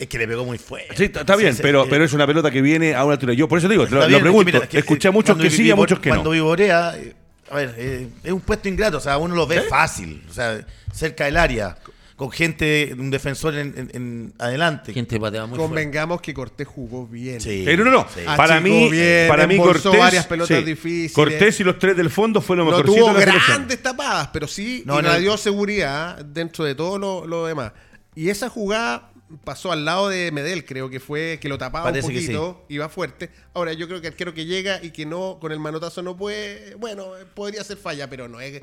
[0.00, 0.96] Es que le pegó muy fuerte.
[0.96, 3.34] Sí, está bien, sí, pero, pero es una pelota que viene a una altura.
[3.34, 4.44] Yo por eso digo, te lo, Está lo bien, es que pregunto.
[4.46, 6.14] mira, es que, Escuché a muchos que sí y a muchos que no.
[6.16, 7.14] Cuando vivorea, eh,
[7.50, 10.64] a ver, eh, es un puesto ingrato, o sea, uno lo ve fácil, o sea,
[10.92, 11.76] cerca del área,
[12.16, 14.92] con gente, un defensor en, en- en adelante.
[14.94, 15.66] Gente patea muy fuerte.
[15.68, 17.40] Convengamos que Cortés jugó bien.
[17.40, 17.64] Sí.
[17.68, 18.06] Eh, no, no, no.
[18.14, 18.20] Sí.
[18.36, 20.64] Para mí, bien, para mí Cortés, varias pelotas sí.
[20.64, 21.12] difíciles.
[21.12, 23.56] Cortés y los tres del fondo fue lo No mejorcito tuvo de la selección.
[23.56, 25.00] grandes tapadas, pero sí No, no.
[25.00, 27.72] irradió seguridad dentro de todo lo, lo demás.
[28.14, 29.09] Y esa jugada
[29.44, 32.88] pasó al lado de Medel, creo que fue que lo tapaba Parece un poquito, iba
[32.88, 33.30] fuerte.
[33.54, 36.16] Ahora yo creo que el arquero que llega y que no con el manotazo no
[36.16, 38.62] puede, bueno, podría ser falla, pero no es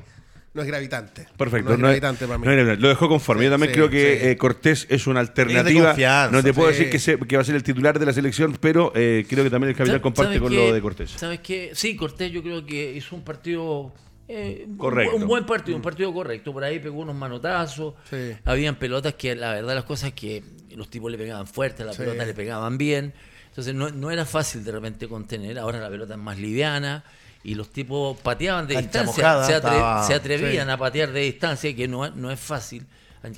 [0.54, 1.26] no es gravitante.
[1.36, 2.46] Perfecto, No es no es- gravitante para mí.
[2.46, 3.44] no es lo dejó conforme.
[3.44, 4.26] Yo también sí, creo que sí.
[4.28, 6.28] eh, Cortés es una alternativa.
[6.32, 6.78] no te puedo sí.
[6.78, 9.44] decir que, se- que va a ser el titular de la selección, pero eh, creo
[9.44, 10.56] que también el capitán ¿Sabes comparte con qué?
[10.56, 11.10] lo de Cortés.
[11.12, 11.70] ¿Sabes qué?
[11.74, 13.92] Sí, Cortés yo creo que hizo un partido
[14.28, 15.16] eh, un- Correcto.
[15.16, 16.52] Un, buen partido, un partido correcto.
[16.52, 17.94] Por ahí pegó unos manotazos.
[18.10, 18.32] Sí.
[18.44, 20.42] Habían pelotas que, la verdad, las cosas que
[20.76, 22.02] los tipos le pegaban fuerte, las Sí.
[22.02, 23.12] pelotas le pegaban bien.
[23.48, 25.58] Entonces no, no era fácil de repente contener.
[25.58, 27.02] Ahora la pelota es más liviana
[27.42, 29.22] y los tipos pateaban de Cancha distancia.
[29.24, 30.72] mojada, se, atre- estaba- se atrevían sí.
[30.72, 32.86] a patear de distancia, que no, es- no es fácil.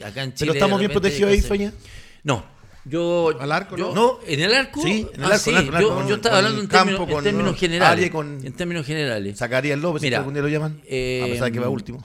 [0.04, 0.38] Acá en Chile.
[0.40, 1.72] Pero estamos bien protegidos ahí, Feña.
[2.22, 2.44] No.
[2.84, 4.18] Yo, ¿Al arco, yo- no?
[4.26, 4.80] ¿En el arco?
[4.82, 5.50] Sí, en el Ah, arco, sí.
[5.50, 7.52] en el arco, en el Yo, arco, yo estaba hablando en campo, términos, en términos
[7.52, 7.58] ¿no?
[7.58, 8.10] generales.
[8.10, 9.38] con- En términos generales.
[9.38, 10.80] Zacarías López, Mira, si algún día lo llaman.
[10.86, 12.02] eh, a pesar de que va último.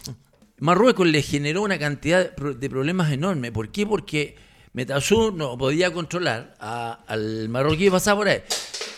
[0.60, 3.52] Marruecos le generó una cantidad de pro- de problemas enormes.
[3.52, 3.86] ¿Por qué?
[3.86, 4.36] Porque
[4.74, 8.42] Metazú no podía controlar a- al marroquí que pasaba por ahí.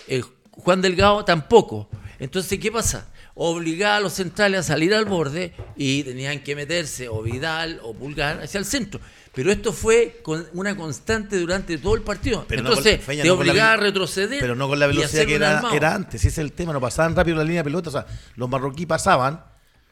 [0.07, 1.89] El Juan Delgado tampoco.
[2.19, 3.11] Entonces, ¿qué pasa?
[3.35, 7.93] Obligaba a los centrales a salir al borde y tenían que meterse o Vidal o
[7.93, 8.99] Pulgar hacia el centro.
[9.37, 12.43] Pero esto fue con una constante durante todo el partido.
[12.47, 14.39] Pero no Entonces, con- Feña, te no obligaba a retroceder.
[14.39, 16.21] Pero no con la velocidad que era, era antes.
[16.21, 16.73] Ese es el tema.
[16.73, 17.89] No pasaban rápido la línea de pelota.
[17.89, 19.43] O sea, los marroquíes pasaban.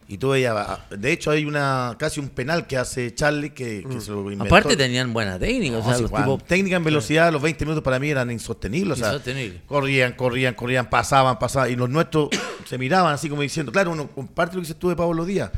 [0.08, 0.56] Y tú veías.
[0.90, 4.46] De hecho, hay una casi un penal que hace Charlie que, que se lo inventó.
[4.46, 4.48] Mm.
[4.48, 5.78] Aparte tenían buena técnica.
[5.78, 8.10] o No, sea, sí, los Juan, tipos técnica en velocidad, los 20 minutos para mí
[8.10, 9.00] eran insostenibles.
[9.00, 9.20] O sea,
[9.68, 11.72] corrían, corrían, corrían, pasaban, pasaban.
[11.72, 12.30] Y los nuestros
[12.68, 15.52] se miraban así como diciendo, claro, uno comparte lo que dices tú de Pablo Díaz.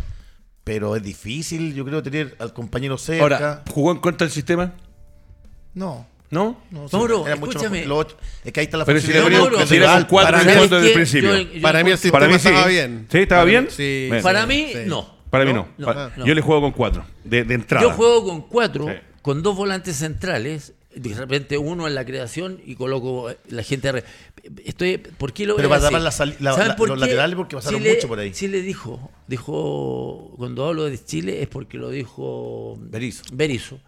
[0.68, 3.24] Pero es difícil, yo creo, tener al compañero cerca.
[3.24, 4.74] Ahora, ¿jugó en contra del sistema?
[5.74, 6.06] no.
[6.30, 6.62] ¿No?
[6.72, 7.80] no Mauro, mucho escúchame.
[7.86, 8.18] mejor.
[8.44, 11.36] Es que ahí está la Pero si le ponía- ¿Sabes fondo desde el principio.
[11.38, 12.48] Yo- yo Para mí el sistema Para mí sí.
[12.50, 13.08] estaba bien.
[13.10, 13.18] ¿Sí?
[13.20, 13.68] ¿Estaba bien?
[13.72, 14.06] Sí.
[14.10, 14.24] Bueno.
[14.24, 14.80] Para mí, Sí.
[14.88, 15.16] no.
[15.30, 15.70] Para mí no.
[15.78, 16.26] No, Pa- no.
[16.26, 17.82] Yo le juego con cuatro, de, de entrada.
[17.88, 18.94] Yo juego con cuatro, Sí.
[19.22, 20.74] con dos volantes centrales.
[21.00, 24.04] De repente uno en la creación y coloco eh, la gente.
[24.66, 26.12] Estoy, ¿Por qué lo Pero para tapar la la-
[26.54, 27.02] ¿Saben la- por los qué?
[27.06, 28.32] laterales porque pasaron Chile- mucho por ahí.
[28.32, 33.24] Chile dijo, dijo, cuando hablo de Chile es porque lo dijo Berizzo.
[33.34, 33.80] Berizzo.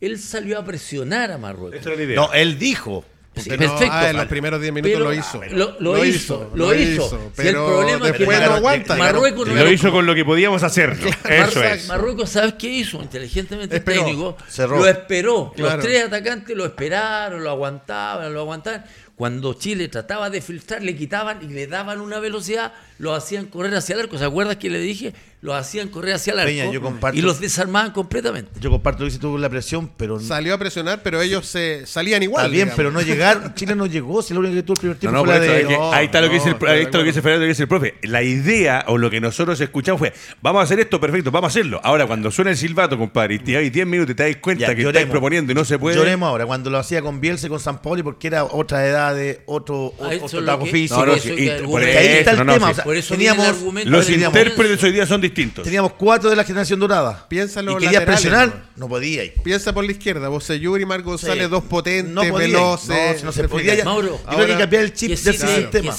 [0.00, 1.78] Él salió a presionar a Marruecos.
[1.80, 2.16] Esa era la idea.
[2.16, 3.04] No, él dijo.
[3.36, 3.94] Sí, Pero, perfecto.
[3.94, 5.40] ah, en los primeros 10 minutos Pero lo hizo.
[5.56, 7.08] Lo, lo hizo, lo hizo.
[7.08, 8.96] Si el Pero problema es que no aguanta.
[8.96, 10.96] Marruecos no lo hizo con lo que podíamos hacer.
[11.28, 11.86] Eso es.
[11.86, 13.00] Marruecos, ¿sabes qué hizo?
[13.00, 14.36] Inteligentemente el técnico.
[14.48, 14.78] Cerró.
[14.78, 15.52] Lo esperó.
[15.54, 15.76] Claro.
[15.76, 18.84] Los tres atacantes lo esperaron, lo aguantaban, lo aguantaban.
[19.14, 23.74] Cuando Chile trataba de filtrar, le quitaban y le daban una velocidad, lo hacían correr
[23.74, 24.18] hacia el arco.
[24.18, 25.12] ¿Se acuerdas que le dije?
[25.42, 28.50] Lo hacían correr hacia el arco Peña, yo comparto- y los desarmaban completamente.
[28.60, 31.46] Yo comparto lo que dices tú con la presión, pero Salió a presionar, pero ellos
[31.46, 32.44] se salían igual.
[32.44, 32.76] Está bien, digamos.
[32.76, 33.54] pero no llegaron.
[33.54, 34.20] Chile no llegó.
[34.20, 35.60] Si lo único que tuvo el primer tiempo no, fue por la eso de.
[35.62, 37.22] es que no, ahí está lo que dice el, no, ahí está lo que dice
[37.22, 37.94] Fernando, lo que dice el profe.
[38.02, 41.50] La idea o lo que nosotros escuchamos fue, vamos a hacer esto, perfecto, vamos a
[41.52, 41.80] hacerlo.
[41.82, 44.60] Ahora, cuando suena el silbato, compadre, y te hay 10 minutos y te das cuenta
[44.66, 44.94] Ya, que lloremos.
[45.00, 45.96] estáis proponiendo y no se puede.
[45.96, 49.14] Lloremos ahora, cuando lo hacía con Bielsa y con San Pauli, porque era otra edad
[49.14, 51.06] de otro, otro físico.
[51.06, 52.74] No, no, sí, y- por ahí está el tema.
[53.08, 55.29] teníamos, Los intérpretes hoy día son distintos.
[55.62, 57.26] Teníamos cuatro de la generación dorada.
[57.30, 58.84] Los y querías presionar, ¿no?
[58.84, 59.22] no podía.
[59.42, 61.50] Piensa por la izquierda, Boseyur y Mar González, Sí.
[61.50, 63.22] dos potentes, No veloces.
[63.24, 63.84] No, se ¿te podía?
[63.84, 65.96] Mauro, Yo Ahora- que cambiar el chip del sistema.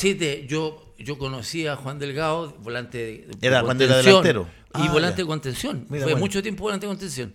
[0.48, 4.48] yo, yo conocí a Juan Delgado, volante de, Era cuando era delantero.
[4.76, 5.24] Y Ah, volante ya.
[5.24, 5.86] de contención.
[5.90, 6.18] Mira, Fue bueno.
[6.20, 7.34] mucho tiempo volante de contención.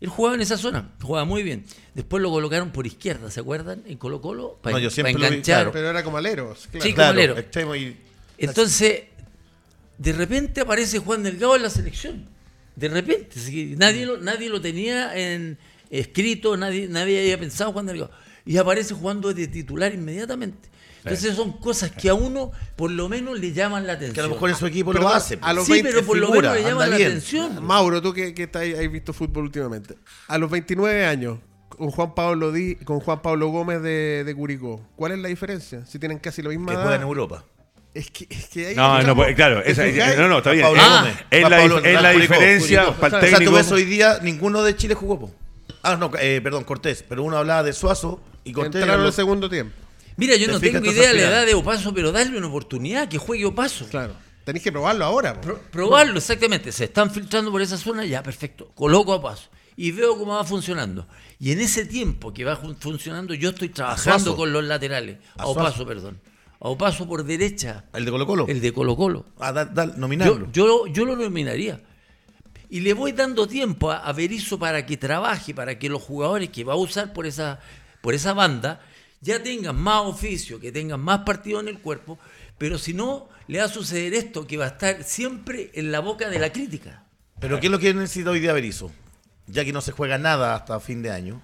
[0.00, 1.64] Él jugaba en esa zona, jugaba muy bien.
[1.94, 3.82] Después lo colocaron por izquierda, ¿se acuerdan?
[3.86, 5.54] En Colo Colo, para No, yo siempre lo vi, enganchar.
[5.60, 5.72] claro.
[5.72, 6.84] Pero era como aleros, claro.
[6.84, 7.76] Sí, Claro, como alero.
[7.76, 7.96] y-
[8.36, 9.04] Entonces,
[9.98, 12.28] de repente aparece Juan Delgado en la selección.
[12.76, 13.36] De repente.
[13.76, 15.58] nadie, lo, nadie lo tenía en
[15.90, 18.10] escrito, nadie, nadie había pensado Juan Delgado.
[18.44, 20.68] Y aparece jugando de titular inmediatamente.
[21.04, 24.14] Entonces son cosas que a uno por lo menos le llaman la atención.
[24.14, 25.38] que a lo mejor en su equipo Pero lo hace.
[25.42, 27.08] a los sí, 20 pero por lo menos le llama anda la bien.
[27.10, 27.62] atención.
[27.62, 29.96] Mauro, tú que, que estás- has visto fútbol últimamente.
[30.28, 34.80] A los 29 años, con Juan Pablo Di, con Juan Pablo Gómez de, de Curicó,
[34.96, 35.84] ¿cuál es la diferencia?
[35.84, 36.82] Si tienen casi la misma que edad.
[36.84, 37.44] juega en Europa.
[37.94, 40.18] Es que, es que ahí No, no, pues, claro, ¿te esa- fijáis?
[40.18, 40.64] no, no, está bien.
[40.66, 41.16] Pablo Es- Gómez.
[41.30, 43.52] es, Juan la, Pablo dif- es la diferencia para el O sea, tú técnico.
[43.52, 45.20] ves hoy día, ninguno de Chile jugó.
[45.20, 45.34] po.
[45.82, 47.04] Ah, no, eh, perdón, Cortés.
[47.08, 48.76] Pero uno hablaba de Suazo y Cortés.
[48.82, 49.76] Entraron en el segundo tiempo.
[50.16, 52.46] Mira, yo Te no fijas, tengo idea de la edad de Opaso, pero darle una
[52.48, 53.86] oportunidad, que juegue Opaso.
[53.88, 54.14] Claro.
[54.44, 55.34] Tenéis que probarlo ahora.
[55.34, 55.40] po.
[55.40, 56.70] Pro- probarlo, exactamente.
[56.72, 58.70] Se están filtrando por esa zona, ya, perfecto.
[58.74, 59.48] Coloco a paso.
[59.76, 61.06] Y veo cómo va funcionando.
[61.40, 64.36] Y en ese tiempo que va jun- funcionando, yo estoy trabajando Suazo.
[64.36, 65.18] con los laterales.
[65.36, 65.60] A A Suazo.
[65.60, 66.20] Opaso, perdón.
[66.64, 68.46] A Opaso por derecha, El de Colo Colo.
[68.48, 69.26] el de Colo Colo.
[69.38, 70.50] Ah, da, da, Yo, nominarlo.
[70.50, 71.80] yo, yo lo nominaría.
[72.70, 76.48] Y le voy dando tiempo a, a Berizzo para que trabaje, para que los jugadores
[76.48, 77.60] que va a usar por esa,
[78.00, 78.80] por esa banda
[79.20, 82.18] ya tengan más oficio, que tengan más partido en el cuerpo,
[82.56, 86.00] pero si no, le va a suceder esto, que va a estar siempre en la
[86.00, 87.04] boca de la crítica.
[87.40, 88.90] Pero ¿qué es lo que necesita hoy día Berizzo?
[89.46, 91.42] Ya que no se juega nada hasta fin de año.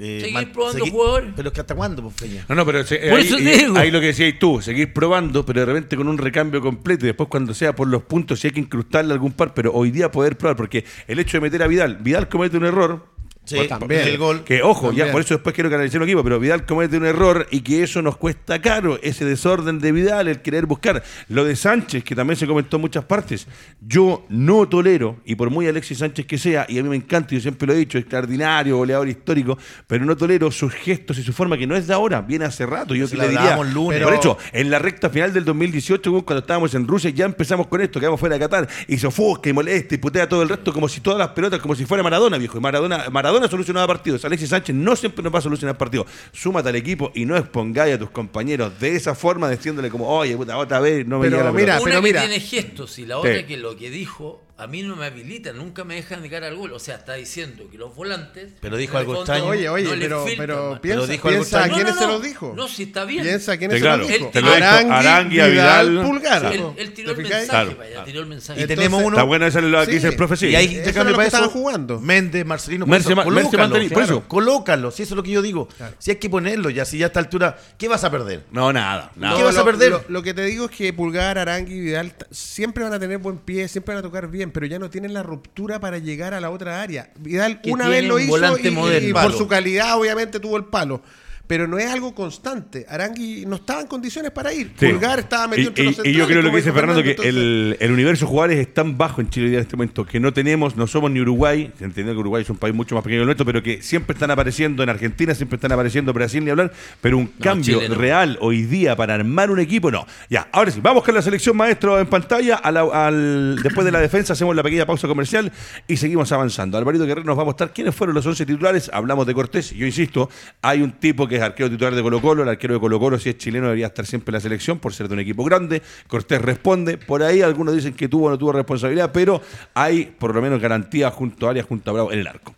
[0.00, 1.32] Eh, Seguir probando seguir- jugadores.
[1.36, 2.44] Pero es que hasta cuándo, pues, Peña.
[2.48, 3.76] No, no, pero se- Por ahí, eso te digo.
[3.78, 7.08] ahí lo que decías tú, seguir probando, pero de repente con un recambio completo y
[7.08, 10.10] después cuando sea por los puntos, si hay que incrustarle algún par, pero hoy día
[10.10, 13.06] poder probar, porque el hecho de meter a Vidal, Vidal comete un error,
[13.50, 14.00] Sí, Por- también.
[14.06, 14.44] el gol.
[14.44, 15.12] Que ojo, ya También.
[15.12, 18.00] por eso después quiero que analicemos equipo, pero Vidal comete un error y que eso
[18.00, 21.02] nos cuesta caro, ese desorden de Vidal, el querer buscar.
[21.28, 23.46] Lo de Sánchez, que también se comentó en muchas partes,
[23.80, 27.34] yo no tolero, y por muy Alexis Sánchez que sea, y a mí me encanta,
[27.34, 31.32] yo siempre lo he dicho, extraordinario, goleador histórico, pero no tolero sus gestos y su
[31.32, 32.94] forma, que no es de ahora, viene hace rato.
[32.94, 34.00] Yo Se la le diría, lunes.
[34.02, 37.66] por Pero- hecho, en la recta final del 2018, cuando estábamos en Rusia, ya empezamos
[37.66, 40.48] con esto, quedamos fuera de Qatar, y se ofusca y molesta y putea todo el
[40.48, 42.58] resto como si todas las pelotas, como si fuera Maradona, viejo.
[42.58, 43.08] Y Maradona,
[43.40, 44.24] Maradona solucionaba partidos.
[44.24, 46.06] Alexis Sánchez no siempre nos va a solucionar partidos.
[46.32, 50.36] Súmate al equipo y no expongáis a tus compañeros de esa forma, diciéndole como, oye,
[50.36, 51.82] puta, otra vez no me Pero llega la mira, pelota".
[51.82, 52.20] Una pero que mira.
[52.20, 53.44] tiene gestos y la otra Sí.
[53.44, 56.56] que lo que dijo a mí no me habilita, nunca me dejan de cara al
[56.56, 56.72] gol.
[56.72, 58.52] O sea, está diciendo que los volantes.
[58.60, 59.46] Pero dijo algo extraño.
[59.46, 61.74] Oye, oye, no pero, filtran, pero piensa, dijo algo piensa a extraño.
[61.74, 62.24] quiénes No, se no, lo no.
[62.24, 62.52] dijo.
[62.56, 63.22] No, si está bien.
[63.24, 64.02] Piensa a quiénes Sí, se claro.
[64.02, 64.30] lo dijo.
[64.32, 65.50] Te lo dijo Arangui, Arangui, Vidal,
[65.90, 66.06] Vidal.
[66.06, 66.44] Pulgar.
[66.52, 67.48] Él, él tiró ¿Te el fijáis?
[67.48, 68.04] mensaje, Claro.
[68.04, 68.60] tiró el mensaje.
[68.60, 69.16] Y Entonces- tenemos uno.
[69.16, 69.92] Está buena esa lo que Sí.
[69.92, 70.46] dice el profe, sí.
[70.46, 71.48] Y intercambio era lo para que eso.
[71.50, 72.00] jugando.
[72.00, 74.28] Méndez, Marcelino, por Merce eso, colócalo, Mandarín, por claro, eso.
[74.28, 75.68] colócalo, si eso es lo que yo digo.
[75.98, 78.44] Si hay que ponerlo ya, si ya a esta altura, ¿qué vas a perder?
[78.50, 79.10] No, nada.
[79.14, 80.04] ¿Qué vas a lo- perder?
[80.08, 83.38] Lo, que te digo es que Pulgar, Arangui y Vidal siempre van a tener buen
[83.38, 86.40] pie, siempre van a tocar bien, pero ya no tienen la ruptura para llegar a
[86.40, 87.10] la otra área.
[87.18, 91.02] Vidal Que una vez lo hizo y, por su calidad obviamente tuvo el palo.
[91.50, 92.86] Pero no es algo constante.
[92.88, 94.70] Arangui no estaba en condiciones para ir.
[94.78, 94.86] Sí.
[94.86, 97.02] Pulgar estaba metido y, entre los y- y yo centrales, creo lo que dice Fernando,
[97.02, 99.64] que entonces- el, el universo de jugadores es tan bajo en Chile hoy día en
[99.64, 102.72] este momento que no tenemos, no somos ni Uruguay, entiendo que Uruguay es un país
[102.72, 105.72] mucho más pequeño que el nuestro, pero que siempre están apareciendo, en Argentina siempre están
[105.72, 107.96] apareciendo, Brasil ni hablar, pero un cambio Chile no.
[107.96, 110.06] real hoy día para armar un equipo, no.
[110.28, 113.90] Ya, ahora sí, vamos con la selección maestro en pantalla, a la- al- después de
[113.90, 115.50] la defensa hacemos la pequeña pausa comercial
[115.88, 116.78] y seguimos avanzando.
[116.78, 119.84] Alvarito Guerrero nos va a mostrar quiénes fueron los 11 titulares, hablamos de Cortés, yo
[119.84, 120.30] insisto,
[120.62, 123.30] hay un tipo que arquero titular de Colo Colo, el arquero de Colo Colo si
[123.30, 126.40] es chileno debería estar siempre en la selección por ser de un equipo grande, Cortés
[126.40, 129.40] responde, por ahí algunos dicen que tuvo o no tuvo responsabilidad, pero
[129.74, 132.54] hay por lo menos garantía junto a Arias, junto a Bravo en el arco.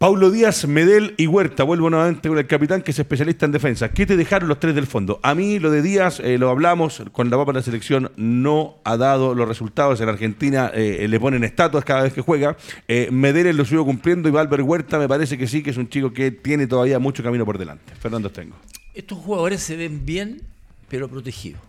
[0.00, 1.62] Paulo Díaz, Medel y Huerta.
[1.62, 3.90] Vuelvo nuevamente con el capitán que es especialista en defensa.
[3.90, 5.20] ¿Qué te dejaron los tres del fondo?
[5.22, 8.96] A mí lo de Díaz, eh, lo hablamos, cuando va para la selección no ha
[8.96, 10.00] dado los resultados.
[10.00, 12.56] En Argentina eh, le ponen estatuas cada vez que juega.
[12.88, 15.90] Eh, Medel lo sigo cumpliendo y Valver Huerta me parece que sí, que es un
[15.90, 17.94] chico que tiene todavía mucho camino por delante.
[17.96, 18.56] Fernando Tengo.
[18.94, 20.40] Estos jugadores se ven bien,
[20.88, 21.60] pero protegidos.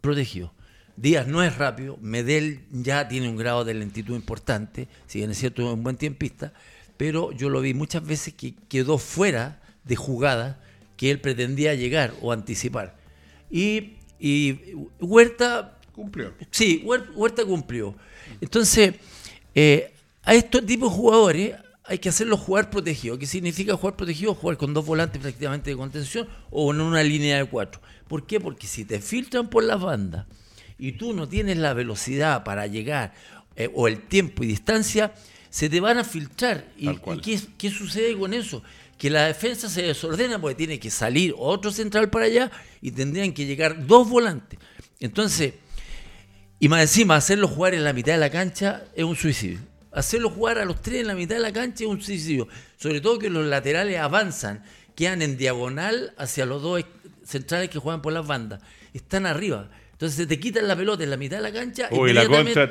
[0.00, 0.52] Protegidos.
[0.96, 5.38] Díaz no es rápido, Medel ya tiene un grado de lentitud importante, si bien es
[5.38, 6.52] cierto es un buen tiempista,
[6.98, 10.62] pero yo lo vi muchas veces que quedó fuera de jugada
[10.98, 12.98] que él pretendía llegar o anticipar.
[13.50, 16.32] Y, y Huerta Cumplió.
[16.52, 17.96] Sí, Huer- Huerta cumplió.
[18.40, 18.94] Entonces,
[19.52, 23.18] eh, a estos tipos de jugadores hay que hacerlos jugar protegidos.
[23.18, 24.32] ¿Qué significa jugar protegido?
[24.34, 27.80] Jugar con dos volantes prácticamente de contención o en una línea de cuatro.
[28.06, 28.38] ¿Por qué?
[28.38, 30.26] Porque si te filtran por las bandas
[30.78, 33.12] y tú no tienes la velocidad para llegar
[33.56, 35.12] eh, o el tiempo y distancia,
[35.50, 36.66] se te van a filtrar.
[36.76, 38.62] ¿Y, y qué, qué sucede con eso?
[38.98, 43.32] Que la defensa se desordena porque tiene que salir otro central para allá y tendrían
[43.32, 44.58] que llegar dos volantes.
[45.00, 45.54] Entonces,
[46.60, 49.60] y más encima, hacerlo jugar en la mitad de la cancha es un suicidio.
[49.92, 52.48] Hacerlo jugar a los tres en la mitad de la cancha es un suicidio.
[52.76, 54.64] Sobre todo que los laterales avanzan,
[54.96, 56.84] quedan en diagonal hacia los dos
[57.24, 58.60] centrales que juegan por las bandas.
[58.92, 59.70] Están arriba.
[59.98, 61.88] Entonces se te quitan la pelota en la mitad de la cancha.
[61.90, 62.62] Uy, la contra,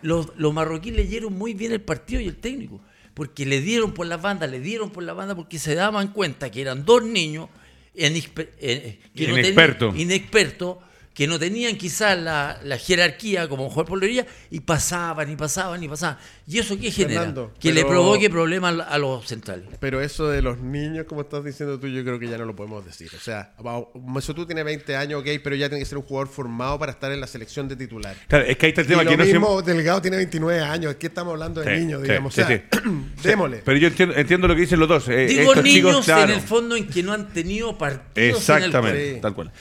[0.00, 2.80] los, los marroquíes leyeron muy bien el partido y el técnico,
[3.12, 6.50] porque le dieron por las bandas, le dieron por la banda porque se daban cuenta
[6.50, 7.50] que eran dos niños
[7.94, 9.54] inexper- eh, que no tenían-
[9.96, 10.78] Inexpertos.
[11.14, 15.82] Que no tenían quizás la, la jerarquía como jugador por lotería y pasaban y pasaban
[15.82, 16.18] y pasaban.
[16.46, 17.20] ¿Y eso qué genera?
[17.20, 19.66] Fernando, que le provoque problemas a los centrales.
[19.78, 22.56] Pero eso de los niños, como estás diciendo tú, yo creo que ya no lo
[22.56, 23.10] podemos decir.
[23.14, 23.52] O sea,
[24.34, 27.12] tú tiene 20 años, ok, pero ya tiene que ser un jugador formado para estar
[27.12, 28.16] en la selección de titular.
[28.28, 30.16] Claro, es que ahí está el Y tema lo que no mismo, siempre- Delgado tiene
[30.16, 30.92] 29 años.
[30.94, 32.34] Aquí estamos hablando de Sí, niños, sí, digamos.
[32.34, 32.78] sí, o sea, sí.
[33.22, 33.62] démosle.
[33.64, 35.08] Pero yo entiendo, entiendo lo que dicen los dos.
[35.08, 36.22] eh, Digo estos niños chicos, claro.
[36.24, 39.20] en el fondo en que no han tenido partidos en el Exactamente, Sí.
[39.20, 39.52] tal cual.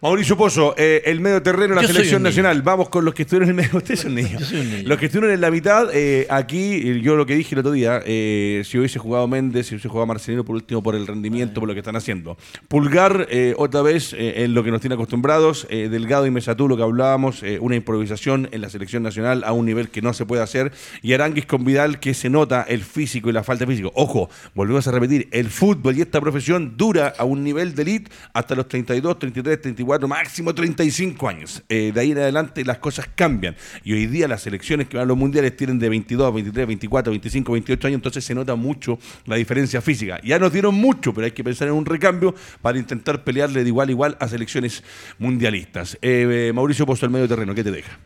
[0.00, 2.30] Mauricio Pozo, eh, el medio terreno la Yo soy selección un niño.
[2.30, 2.62] nacional.
[2.62, 3.78] Vamos con los que estuvieron en el medio.
[3.78, 4.42] Ustedes son niños.
[4.42, 4.88] Yo soy un niño.
[4.88, 7.72] Los que estuvieron en la mitad, eh, aquí, eh, yo lo que dije el otro
[7.72, 11.58] día, eh, si hubiese jugado Méndez, si hubiese jugado Marcelino, por último, por el rendimiento,
[11.58, 12.38] por lo que están haciendo.
[12.68, 15.66] Pulgar, eh, otra vez, eh, en lo que nos tiene acostumbrados.
[15.68, 19.52] eh, Delgado y Mesatú, lo que hablábamos, eh, una improvisación en la selección nacional a
[19.52, 20.70] un nivel que no se puede hacer.
[21.02, 23.90] Y Aranguis con Vidal, que se nota el físico y la falta de físico.
[23.96, 28.12] Ojo, volvemos a repetir, el fútbol y esta profesión dura a un nivel de elite
[28.32, 31.62] hasta los 32, 33, 34, máximo 35 años.
[31.68, 33.56] Eh, de ahí en adelante las cosas cambian.
[33.84, 37.10] Y hoy día las selecciones que van a los mundiales tienen de 22, 23, 24,
[37.10, 40.20] 25, 28 años, entonces se nota mucho la diferencia física.
[40.22, 43.68] Ya nos dieron mucho, pero hay que pensar en un recambio para intentar pelearle de
[43.68, 44.82] igual a igual a selecciones
[45.18, 45.94] mundialistas.
[46.02, 47.98] Eh, eh, Mauricio Pozo, el medio terreno, ¿qué te deja?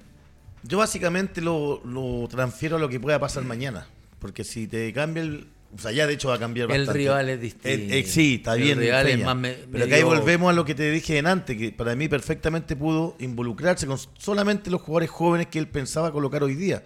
[0.63, 3.87] Yo básicamente lo, lo transfiero a lo que pueda pasar mañana.
[4.23, 6.99] Porque si te cambia el, O sea, ya de hecho va a cambiar El bastante.
[6.99, 7.69] rival es distinto.
[7.69, 8.79] El- eh, sí, está El bien.
[8.79, 11.57] rival es más me- Pero que ahí volvemos a lo que te dije en antes,
[11.57, 16.43] que para mí perfectamente pudo involucrarse con solamente los jugadores jóvenes que él pensaba colocar
[16.43, 16.83] hoy día.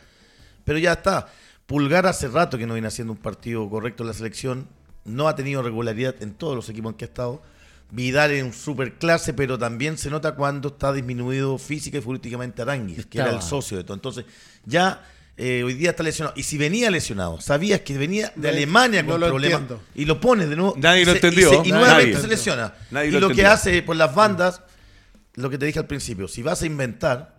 [0.65, 1.27] Pero ya está.
[1.67, 4.69] Pulgar hace rato que no viene haciendo un partido correcto en la selección.
[5.05, 7.43] No ha tenido regularidad en todos los equipos en que ha estado.
[7.91, 12.63] Vidal en un super clase, pero también se nota cuando está disminuido física y políticamente
[12.63, 13.95] Aranguis, que era el socio de todo.
[13.95, 14.25] Entonces,
[14.65, 15.03] ya
[15.39, 16.35] eh, hoy día está lesionado.
[16.37, 19.85] Y si venía lesionado, sabías que venía de No, Alemania no con lo problemas entiendo.
[19.95, 20.75] y lo pones de nuevo.
[20.79, 21.49] Nadie lo entendió.
[21.49, 21.73] Y, se- y Nadie.
[21.73, 22.23] nuevamente Nadie.
[22.23, 22.75] se lesiona.
[22.91, 24.63] Nadie y lo lo, que hace por las bandas,
[25.35, 27.37] lo que te dije al principio, si vas a inventar,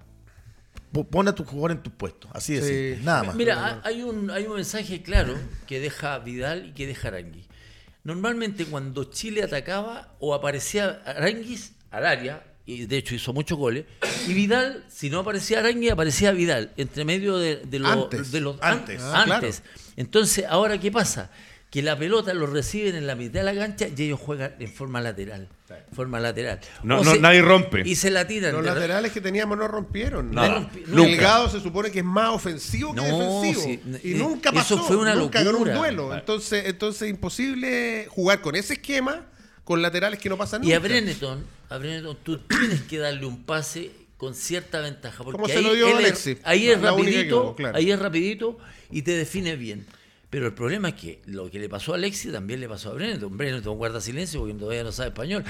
[0.92, 2.28] po- pon a tu jugador en tu puesto.
[2.34, 2.68] Así de Sí.
[2.68, 3.36] simple, Nada más.
[3.36, 5.36] Mira, ha- hay un, hay un mensaje claro
[5.66, 7.46] que deja Vidal y que deja Aranguis.
[8.04, 13.86] Normalmente cuando Chile atacaba o aparecía Aranguis al área, y de hecho hizo muchos goles,
[14.28, 18.32] y Vidal, si no aparecía Aranguis, aparecía Vidal, entre medio de, de los Antes.
[18.32, 19.02] de los Antes.
[19.02, 19.34] an- Ah, claro.
[19.48, 19.64] antes.
[19.96, 21.32] Entonces, ahora qué pasa?
[21.70, 24.72] Que la pelota lo reciben en la mitad de la cancha y ellos juegan en
[24.72, 25.50] forma lateral.
[25.92, 26.60] Forma lateral.
[26.84, 27.84] No- no- nadie rompe.
[27.86, 28.54] Y se la tiran.
[28.54, 30.32] Los laterales que teníamos no rompieron.
[30.32, 30.48] Nada.
[30.62, 31.10] No rompi- Nunca.
[31.10, 33.62] Delgado se supone que es más ofensivo que defensivo.
[33.62, 34.78] sí, y eh, nunca eso pasó.
[34.84, 35.76] fue una nunca ganó un locura.
[35.78, 36.14] duelo.
[36.16, 39.26] Entonces, entonces imposible jugar con ese esquema
[39.68, 40.88] con laterales que no pasan Y a nunca.
[40.88, 45.26] Breneton, a Breneton tú tienes que darle un pase con cierta ventaja.
[45.26, 46.38] Porque Como se ahí, lo dio Alexis.
[46.46, 47.78] ahí es rapidito, hubo, claro.
[47.78, 48.58] ahí es rapidito
[48.90, 49.86] y te define bien.
[50.30, 52.94] Pero el problema es que lo que le pasó a Alexis también le pasó a
[52.94, 53.36] Breneton.
[53.38, 55.44] Breneton guarda silencio porque todavía no sabe español.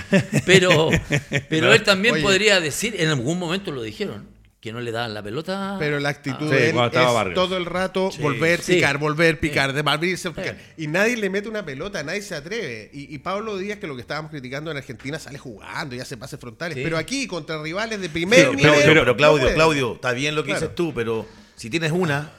[0.48, 0.90] Pero,
[1.50, 2.24] pero él también Oye.
[2.24, 4.28] podría decir, en algún momento lo dijeron,
[4.60, 5.76] que no le daban la pelota.
[5.80, 7.36] Pero la actitud Sí, de él cuando estaba es Vargas.
[7.36, 8.76] todo el rato volver, Sí.
[8.76, 10.58] picar, volver, picar, de abrirse, picar.
[10.78, 12.90] Y nadie le mete una pelota, nadie se atreve.
[12.92, 16.18] Y, y Pablo Díaz, que lo que estábamos criticando en Argentina, sale jugando y hace
[16.18, 16.76] pases frontales.
[16.76, 16.84] Sí.
[16.84, 18.74] Pero aquí, contra rivales de primer pero, nivel.
[18.84, 19.54] pero- pero Claudio.
[19.54, 20.62] Claudio, está bien lo que Claro.
[20.62, 22.32] dices tú, pero si tienes una,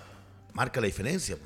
[0.54, 1.36] marca la diferencia.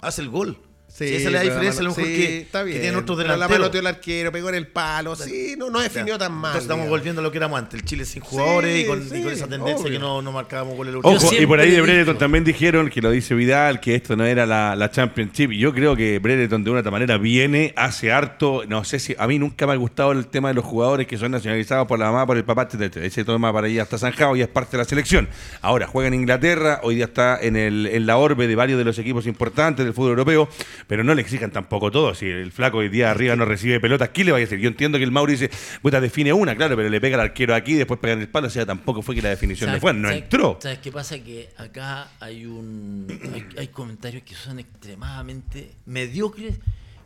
[0.00, 0.58] Haz el gol.
[0.96, 2.80] Sí, si esa es la diferencia, a lo mejor sí, que, está que bien.
[2.80, 3.60] tienen otros pero la delanteros.
[3.62, 5.16] manoteó el arquero, pegó en el palo.
[5.16, 6.50] Sí, no, no definió tan mal.
[6.52, 9.08] Entonces estamos volviendo a lo que éramos antes, el Chile sin jugadores y, con, y
[9.10, 9.92] sí, con esa tendencia obvio.
[9.92, 10.94] que no, no marcábamos goles.
[11.02, 14.14] Ojo, y por ahí de he Brereton también dijeron que lo dice Vidal, que esto
[14.14, 15.50] no era la, la Championship.
[15.50, 18.62] Y yo creo que Brereton de una otra manera viene, hace harto.
[18.68, 21.18] No sé si a mí nunca me ha gustado el tema de los jugadores que
[21.18, 22.98] son nacionalizados por la mamá, por el papá, etc.
[22.98, 25.28] Ese toma para allá está zanjado y es parte de la selección.
[25.60, 28.84] Ahora juega en Inglaterra, hoy día está en, el, en la orbe de varios de
[28.84, 30.48] los equipos importantes del fútbol europeo,
[30.86, 32.14] pero no le exijan tampoco todo.
[32.14, 34.58] Si el flaco hoy día arriba no recibe pelotas, ¿qué le va a decir?
[34.58, 35.50] Yo entiendo que el Mauri dice,
[35.82, 38.46] puta, define una, claro, pero le pega al arquero aquí, después pega en el palo,
[38.46, 40.58] o sea, tampoco fue que la definición le ¿Sabes- fue, no sabes- entró.
[40.60, 41.18] ¿Sabes qué pasa?
[41.18, 46.54] Que acá hay un hay, hay comentarios que son extremadamente mediocres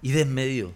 [0.02, 0.72] y desmedidos.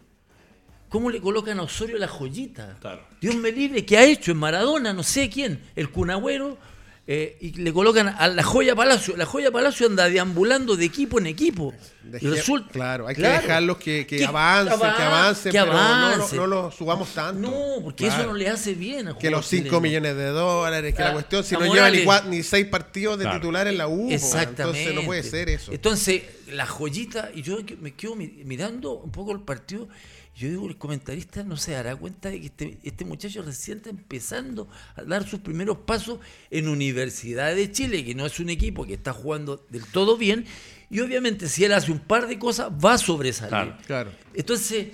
[0.88, 2.76] ¿Cómo le colocan a Osorio la joyita?
[2.80, 3.02] Claro.
[3.20, 4.92] Dios me libre, ¿qué ha hecho en Maradona?
[4.92, 6.58] No sé quién, el Cunagüero,
[7.04, 9.16] eh, y le colocan a la joya Palacio.
[9.16, 11.74] La joya Palacio anda deambulando de equipo en equipo.
[12.20, 13.40] Resulta, claro, hay Claro.
[13.40, 16.74] que dejarlos que, que Que avancen, que avan- avancen, que pero no, no, no los
[16.74, 17.40] subamos tanto.
[17.50, 18.22] No, porque Claro.
[18.22, 21.12] eso no le hace bien a Que los 5 millones de dólares, que Ah, la
[21.14, 22.04] cuestión, si no lleva ni,
[22.36, 23.40] ni seis partidos de Claro.
[23.40, 24.62] titular en la U, Exactamente.
[24.62, 25.72] entonces no puede ser eso.
[25.72, 26.22] Entonces,
[26.52, 29.88] la joyita, y yo me quedo mi- mirando un poco el partido,
[30.34, 33.90] yo digo, el comentarista no se dará cuenta de que este, este muchacho recién está
[33.90, 36.20] empezando a dar sus primeros pasos
[36.50, 40.46] en Universidad de Chile, que no es un equipo que está jugando del todo bien,
[40.90, 43.50] y obviamente si él hace un par de cosas, va a sobresalir.
[43.50, 43.78] Claro.
[43.86, 44.12] Claro.
[44.34, 44.88] Entonces,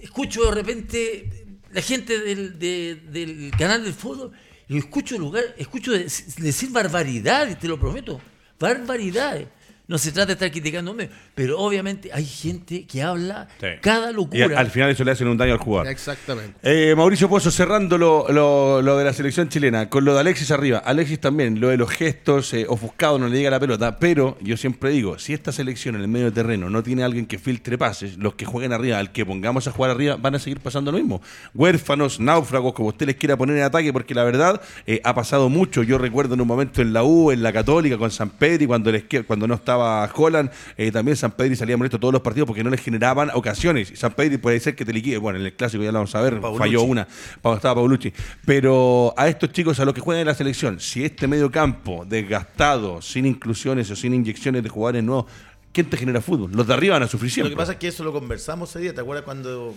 [0.00, 4.32] escucho de repente la gente del, de- del canal del fútbol,
[4.68, 6.04] y escucho lugar, escucho de-
[6.38, 8.20] decir barbaridades, te lo prometo,
[8.58, 9.48] barbaridades.
[9.90, 13.66] No se trata de estar criticándome, pero obviamente hay gente que habla Sí.
[13.82, 14.58] cada Y locura.
[14.58, 15.88] al final eso le hacen un daño al jugador.
[15.88, 16.54] Exactamente.
[16.62, 20.52] Eh, Mauricio Pozo, cerrando lo, lo- lo de la selección chilena, con lo de Alexis
[20.52, 20.78] arriba.
[20.78, 23.98] Alexis también, lo de los gestos, eh, ofuscado, no le llega la pelota.
[23.98, 27.40] Pero yo siempre digo, si esta selección en el medio terreno no tiene alguien que
[27.40, 30.60] filtre pases, los que jueguen arriba, al que pongamos a jugar arriba, van a seguir
[30.60, 31.20] pasando lo mismo.
[31.52, 35.48] Huérfanos, náufragos, como usted les quiera poner en ataque, porque la verdad eh, ha pasado
[35.48, 35.82] mucho.
[35.82, 38.92] Yo recuerdo en un momento en la U, en la Católica, con San Pedro, cuando,
[38.92, 39.79] les, cuando no estaba
[40.14, 43.92] Holland, eh, también San Pedro salía molesto todos los partidos porque no les generaban ocasiones.
[43.94, 45.18] San Pedro puede ser que te liquide.
[45.18, 46.58] Bueno, en el clásico ya lo vamos a ver, Paulucci.
[46.58, 47.06] falló una
[47.54, 48.12] estaba Paulucci.
[48.44, 52.04] Pero a estos chicos, a los que juegan en la selección, si este medio campo
[52.06, 55.26] desgastado, sin inclusiones o sin inyecciones de jugadores nuevos,
[55.72, 56.50] ¿quién te genera fútbol?
[56.52, 57.50] Los de arriba van a sufrir Lo siempre.
[57.52, 58.94] que pasa es que eso lo conversamos ese día.
[58.94, 59.74] ¿Te acuerdas cuando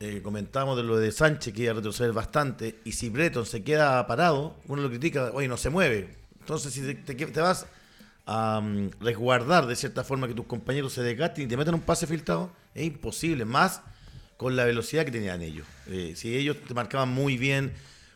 [0.00, 2.76] eh, comentamos de lo de Sánchez que iba a retroceder bastante?
[2.84, 6.08] Y si Breton se queda parado, uno lo critica, oye, no se mueve.
[6.40, 7.66] Entonces, si te, te- te vas
[8.26, 8.62] a
[9.00, 12.50] resguardar de cierta forma que tus compañeros se desgasten y te metan un pase filtrado,
[12.74, 13.44] es imposible.
[13.44, 13.80] Más
[14.36, 15.66] con la velocidad que tenían ellos.
[15.88, 17.72] Eh, si ellos te marcaban muy bien,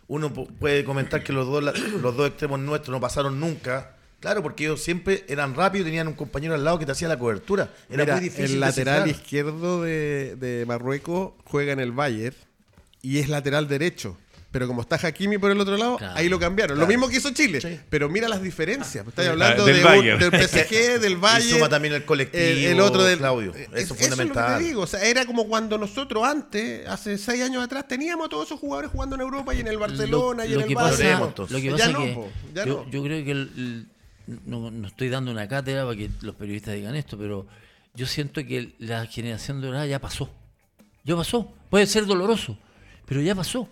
[0.09, 3.95] uno pu- puede comentar que los dos, la- los dos extremos nuestros no pasaron nunca
[4.21, 7.07] Claro, porque ellos siempre eran rápidos y tenían un compañero al lado que te hacía
[7.07, 7.73] la cobertura.
[7.89, 8.55] Era Mira, muy difícil.
[8.55, 9.09] el lateral descifrar.
[9.25, 12.35] izquierdo de, de Marruecos juega en el Bayern
[13.01, 14.17] y es lateral derecho.
[14.51, 16.15] Pero como está Hakimi por el otro lado, Claro.
[16.17, 16.79] ahí lo cambiaron.
[16.79, 17.61] Lo mismo que hizo Chile.
[17.61, 17.79] Sí.
[17.91, 19.07] Pero mira las diferencias.
[19.07, 21.57] Estás Ah, hablando del de un- del PSG, del Bayern.
[21.59, 23.19] suma también el colectivo, El, el otro del.
[23.19, 23.55] Claudio.
[23.55, 24.57] Eh, Eso es es lo fundamental.
[24.59, 24.81] que te digo.
[24.83, 28.59] O sea, era como cuando nosotros antes, hace seis años atrás, teníamos a todos esos
[28.59, 31.07] jugadores jugando en Europa y en el Barcelona y en el entonces.
[31.51, 32.91] lo que Ya pasa no, que po, ya yo, no.
[32.91, 33.87] yo creo que el- el-
[34.47, 37.47] no, no estoy dando una cátedra para que los periodistas digan esto, pero
[37.95, 40.31] yo siento que la generación dorada ya pasó.
[41.05, 41.53] Ya pasó.
[41.69, 42.59] Puede ser doloroso,
[43.07, 43.69] pero ya pasó.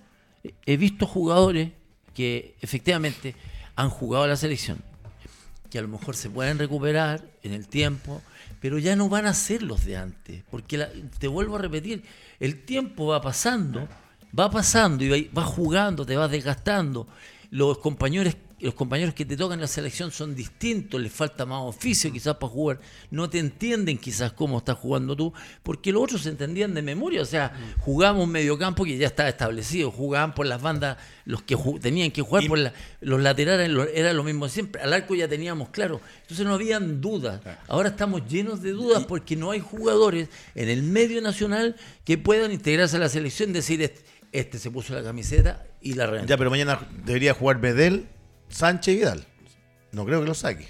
[0.66, 1.70] He- visto jugadores
[2.14, 3.34] que efectivamente
[3.74, 4.78] han jugado a la selección,
[5.70, 8.22] que a lo mejor se pueden recuperar en el tiempo,
[8.60, 10.42] pero ya no van a ser los de antes.
[10.50, 12.04] Porque la- te vuelvo a repetir,
[12.40, 13.88] el tiempo va pasando,
[14.38, 17.06] va pasando y va, va jugando, te vas desgastando.
[17.50, 21.60] Los compañeros, los compañeros que te tocan en la selección son distintos, les falta más
[21.62, 22.80] oficio quizás para jugar,
[23.10, 25.32] no te entienden quizás cómo estás jugando tú,
[25.62, 29.28] porque los otros se entendían de memoria, o sea, jugábamos un mediocampo que ya estaba
[29.28, 30.96] establecido, jugaban por las bandas,
[31.26, 35.14] los que tenían que jugar por la- los laterales era lo mismo siempre, al arco
[35.14, 39.60] ya teníamos claro, entonces no habían dudas, ahora estamos llenos de dudas porque no hay
[39.60, 44.00] jugadores en el medio nacional que puedan integrarse a la selección, decir, este,
[44.32, 46.28] este se puso la camiseta y la reventó.
[46.30, 48.06] Ya, pero mañana debería jugar Bedel,
[48.48, 49.26] Sánchez y Vidal.
[49.92, 50.68] No creo que lo saque.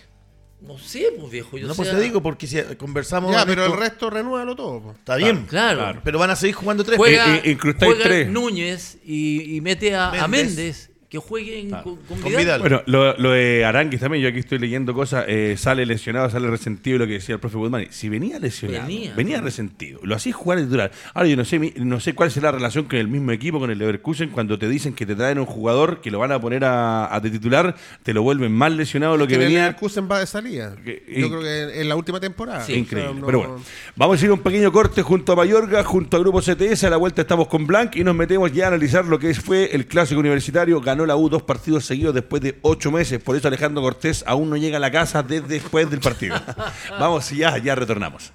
[0.60, 3.30] No sé, pues viejo, yo no, pues sea- te digo, porque si conversamos.
[3.30, 4.82] Ya, pero esto, el resto renúvalo todo.
[4.82, 4.92] po.
[4.92, 5.44] Está bien.
[5.46, 5.78] Claro.
[5.80, 6.00] Claro.
[6.02, 6.96] Pero van a seguir jugando tres.
[6.96, 8.28] Juega, eh, incrustáis juega tres.
[8.28, 10.90] Núñez y, y mete a a Méndez.
[11.20, 12.38] Que jueguen con, con Con Vidal.
[12.44, 12.60] Vidal.
[12.60, 16.48] Bueno, lo, lo de Aranguis también, yo aquí estoy leyendo cosas, eh, sale lesionado, sale
[16.50, 17.86] resentido, lo que decía el profe Guzmán.
[17.90, 19.40] Si venía lesionado, venía, Venía.
[19.40, 20.90] resentido, lo hacís jugar durar.
[21.14, 23.70] Ahora yo no sé, no sé cuál será la relación con el mismo equipo, con
[23.70, 26.64] el Leverkusen, cuando te dicen que te traen un jugador que lo van a poner
[26.64, 29.60] a, a de titular, te lo vuelven más lesionado de lo que Que el venía.
[29.66, 30.76] Leverkusen va de salida.
[30.84, 32.60] Que- Yo creo que en la última temporada.
[32.64, 32.74] Sí.
[32.74, 33.10] Increíble.
[33.10, 33.60] O sea, no- Pero bueno,
[33.96, 36.84] vamos a ir a un pequeño corte junto a Mayorga, junto a Grupo CTS.
[36.84, 39.74] A la vuelta estamos con Blanc y nos metemos ya a analizar lo que fue
[39.74, 40.80] el clásico universitario.
[40.80, 43.22] Ganó la U dos partidos seguidos después de ocho meses.
[43.22, 46.36] Por eso Alejandro Cortés aún no llega a la casa desde después del partido.
[46.98, 48.32] vamos, ya, ya retornamos.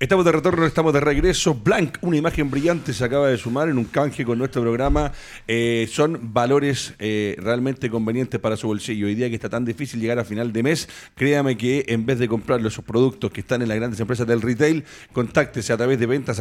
[0.00, 1.54] Estamos de retorno, estamos de regreso.
[1.54, 5.12] Blanc, una imagen brillante, se acaba de sumar en un canje con nuestro programa.
[5.46, 9.08] Eh, son valores eh, realmente convenientes para su bolsillo.
[9.08, 12.18] Hoy día que está tan difícil llegar a final de mes, créame que en vez
[12.18, 16.00] de comprar los productos que están en las grandes empresas del retail, contáctese a través
[16.00, 16.40] de ventas.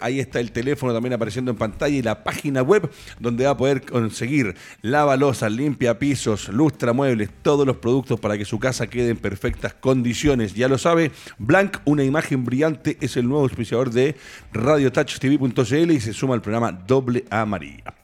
[0.00, 2.90] Ahí está el teléfono también apareciendo en pantalla y la página web
[3.20, 8.44] donde va a poder conseguir lavalosas, limpia pisos, lustra muebles, todos los productos para que
[8.44, 10.54] su casa quede en perfectas condiciones.
[10.54, 14.16] Ya lo sabe, Blanc, una imagen brillante, es el nuevo auspiciador de
[14.52, 17.94] radiotouchtv.cl y se suma al programa Doble Amarilla.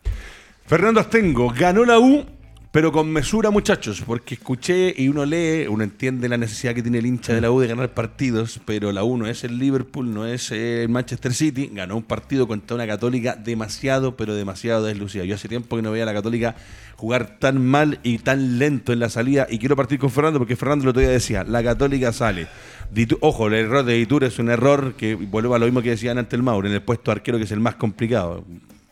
[0.67, 2.25] Fernando Astengo ganó la U
[2.75, 6.99] Pero con mesura, muchachos, porque escuché y uno lee, uno entiende la necesidad que tiene
[6.99, 10.13] el hincha de la U de ganar partidos, pero la U no es el Liverpool,
[10.13, 11.71] no es el Manchester City.
[11.73, 15.25] Ganó un partido contra una católica demasiado, pero demasiado deslucida.
[15.25, 16.57] Yo hace tiempo que no veía a la católica
[16.97, 19.47] jugar tan mal y tan lento en la salida.
[19.49, 22.49] Y quiero partir con Fernando, porque Fernando el otro día decía, la católica sale.
[23.21, 26.19] Ojo, el error de Itur es un error que vuelve a lo mismo que decían
[26.19, 28.45] antes el Mauro, en el puesto arquero que es el más complicado.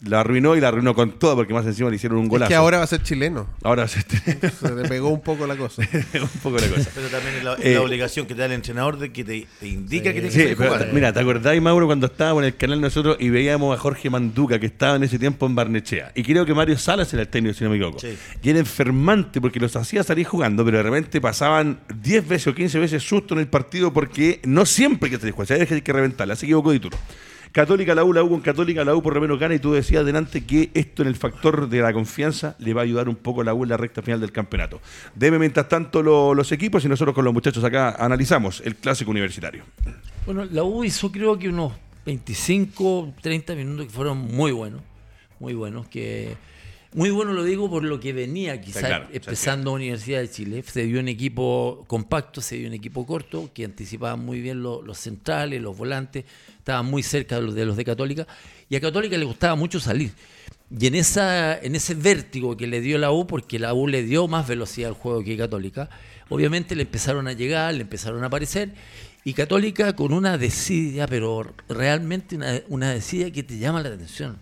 [0.04, 2.48] La arruinó y la arruinó con todo, porque más encima le hicieron un Es golazo.
[2.48, 3.46] que ahora va a ser chileno.
[3.62, 4.00] Ahora se
[4.60, 5.82] Se le pegó un poco la cosa.
[6.14, 6.90] un poco la cosa.
[6.94, 9.46] Pero también es la, Eh, la obligación que te da el entrenador de que te,
[9.60, 10.88] te indica que tienes Sí, que pero, jugar.
[10.92, 14.58] mira, ¿te acordáis, Mauro, cuando estábamos en el canal nosotros y veíamos a Jorge Manduca,
[14.58, 16.10] que estaba en ese tiempo en Barnechea?
[16.16, 18.00] Y creo que Mario Salas era el técnico, si no me equivoco.
[18.00, 18.16] Sí.
[18.42, 22.54] Y era enfermante porque los hacía salir jugando, pero de repente pasaban 10 veces o
[22.56, 26.34] 15 veces susto en el partido porque no siempre que salir jugando, hay que reventarla.
[26.34, 26.98] Se equivocó Dituro.
[27.52, 29.72] Católica la U, la U con Católica, la U por lo menos gana y tú
[29.74, 33.16] decías adelante que esto en el factor de la confianza le va a ayudar un
[33.16, 34.80] poco a la U en la recta final del campeonato.
[35.14, 39.10] Deme mientras tanto lo- los equipos y nosotros con los muchachos acá analizamos el clásico
[39.10, 39.64] universitario.
[40.24, 41.72] Bueno, la U hizo creo que unos
[42.06, 44.80] 25, 30 minutos que fueron muy buenos,
[45.38, 46.34] muy buenos, que
[46.94, 50.62] muy bueno lo digo por lo que venía quizás claro, empezando Universidad de Chile.
[50.66, 54.82] Se dio un equipo compacto, se dio un equipo corto, que anticipaba muy bien lo-
[54.82, 56.24] los centrales, los volantes,
[56.62, 58.26] estaban muy cerca de los, de los de Católica,
[58.68, 60.12] y a Católica le gustaba mucho salir.
[60.70, 64.04] Y en, esa, en ese vértigo que le dio la U, porque la U le
[64.04, 65.90] dio más velocidad al juego que Católica,
[66.28, 68.70] obviamente le empezaron a llegar, le empezaron a aparecer,
[69.24, 74.38] y Católica con una desidia, pero realmente una, una que te llama la atención.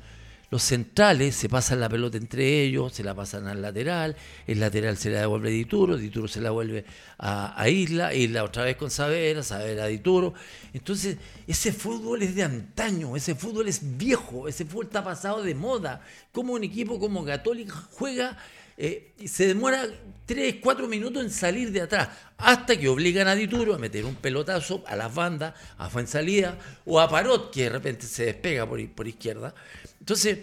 [0.51, 4.17] Los centrales se pasan la pelota entre ellos, se la pasan al lateral,
[4.49, 6.85] el lateral se la devuelve a Dituro, Dituro se la vuelve
[7.19, 10.35] a, a Isla, Isla otra vez con Savera, Savera a Dituro.
[10.73, 15.55] Entonces, ese fútbol es de antaño, ese fútbol es viejo, ese fútbol está pasado de
[15.55, 16.05] moda.
[16.33, 18.37] Como un equipo como Católica juega
[18.83, 19.87] eh, se demora
[20.25, 24.15] 3, 4 minutos en salir de atrás, hasta que obligan a Dituro a meter un
[24.15, 28.83] pelotazo a las bandas, a Fuensalida o a Parot, que de repente se despega por,
[28.93, 29.55] por izquierda.
[30.01, 30.39] Entonces,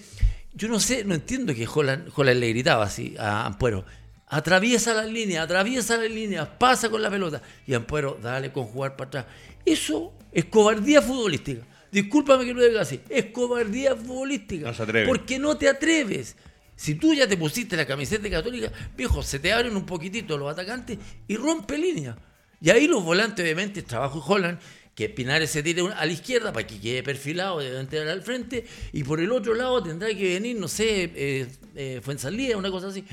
[0.54, 3.86] yo no sé, no entiendo que Holland, Holland le gritaba así a Ampuero.
[4.28, 7.42] Atraviesa las líneas, atraviesa las líneas, pasa con la pelota.
[7.66, 9.26] Y Ampuero, dale con jugar para atrás.
[9.66, 11.64] Eso es cobardía futbolística.
[11.92, 13.02] Discúlpame que lo diga así.
[13.10, 14.68] Es cobardía futbolística.
[14.68, 15.08] No se atreve.
[15.08, 16.36] Porque no te atreves.
[16.76, 20.52] Si tú ya te pusiste la camiseta católica, viejo, se te abren un poquitito los
[20.52, 20.98] atacantes
[21.28, 22.16] y rompe línea.
[22.62, 24.60] Y ahí los volantes, obviamente, trabajo Holland,
[24.98, 28.66] que Pinares se tire a la izquierda para que quede perfilado de entrar al frente,
[28.92, 32.88] y por el otro lado tendrá que venir, no sé, eh, eh, Fuensalida, una cosa
[32.88, 33.04] así.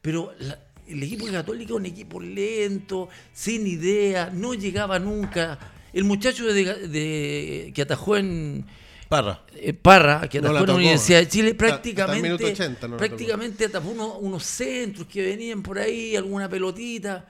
[0.00, 5.58] Pero la- el equipo de Católica es un equipo lento, sin idea, no llegaba nunca.
[5.92, 8.64] El muchacho de, de- que atajó en,
[9.08, 9.42] Parra.
[9.56, 10.74] eh, Parra, que No atajó la en la.
[10.76, 15.60] Universidad de Chile, prácticamente, minuto 80 no la prácticamente atajó unos, unos centros que venían
[15.60, 17.26] por ahí, alguna pelotita,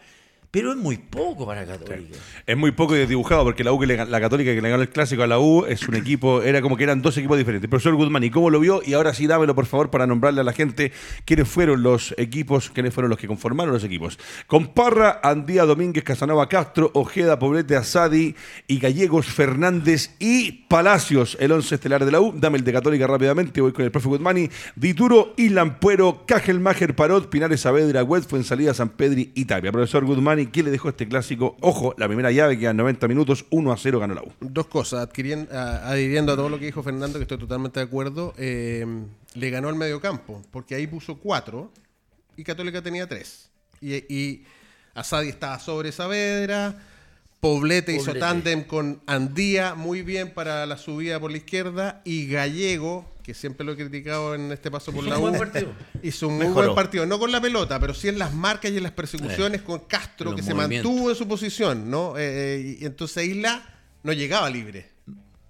[0.52, 2.18] pero es muy poco para Católica.
[2.46, 5.22] Es muy poco dibujado porque la U que la Católica que le ganó el clásico
[5.22, 7.70] a la U es un equipo, era como que eran dos equipos diferentes.
[7.70, 8.82] Profesor Guzmán, ¿y cómo lo vio?
[8.84, 10.92] Y ahora sí dámelo por favor para nombrarle a la gente
[11.24, 14.18] quiénes fueron los equipos, quiénes fueron los que conformaron los equipos.
[14.46, 18.34] Con Parra, Andía Domínguez, Casanova Castro, Ojeda, Poblete, Asadi
[18.66, 22.34] y Gallegos Fernández y Palacios, el once estelar de la U.
[22.36, 27.62] Dame el de Católica rápidamente, voy con el profe Guzmani, Dituro, Ilampuero, Cajelmacher, Parot, Pinares
[27.62, 29.72] Saavedra, Wed, Fuensalida, San Pedri y Tapia.
[29.72, 30.04] Profesor
[30.42, 31.56] Guzmani, ¿quién le dejó este clásico?
[31.60, 34.32] Ojo, la primera llave quedan 90 minutos, 1 a 0 ganó la U.
[34.40, 37.86] Dos cosas, adquiriendo, a- adhiriendo a todo lo que dijo Fernando, que estoy totalmente de
[37.86, 38.86] acuerdo, eh,
[39.34, 41.70] le ganó al mediocampo, porque ahí puso cuatro
[42.36, 43.50] y Católica tenía tres.
[43.80, 44.44] Y, y
[44.94, 46.76] Asadi estaba sobre Saavedra,
[47.40, 48.20] Poblete, hizo Poblete.
[48.20, 53.64] tándem con Andía muy bien para la subida por la izquierda y Gallego, que siempre
[53.64, 55.72] lo he criticado en este paso por Hizo la un U, buen partido.
[56.02, 56.66] hizo un muy Mejoró.
[56.66, 59.62] buen partido, no con la pelota, pero sí en las marcas y en las persecuciones
[59.62, 62.14] con Castro, que se mantuvo en su posición, ¿no?
[62.18, 63.62] Eh, y entonces Isla
[64.02, 64.90] no llegaba libre.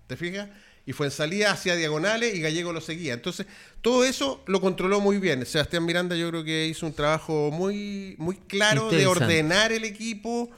[0.06, 0.48] ¿Te fijas?
[0.84, 3.14] Y fue en salida hacia diagonales y Gallego lo seguía.
[3.14, 3.46] Entonces,
[3.80, 5.46] todo eso lo controló muy bien.
[5.46, 10.50] Sebastián Miranda yo creo que hizo un trabajo muy, muy claro de ordenar el equipo.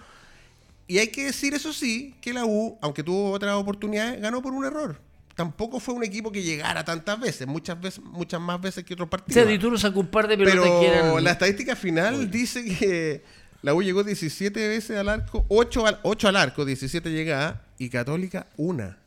[0.87, 4.53] Y hay que decir, eso sí, que la U, aunque tuvo otras oportunidades, ganó por
[4.53, 4.99] un error.
[5.35, 9.09] Tampoco fue un equipo que llegara tantas veces, muchas veces, muchas más veces que otros
[9.09, 9.35] O partidos.
[9.35, 11.24] sea, Dituro sacó un par de pelotas Pero que eran...
[11.24, 13.24] la estadística final dice que
[13.62, 17.89] la U llegó 17 veces al arco, 8 al, 8 al arco, 17 llegadas, y
[17.89, 18.99] Católica una.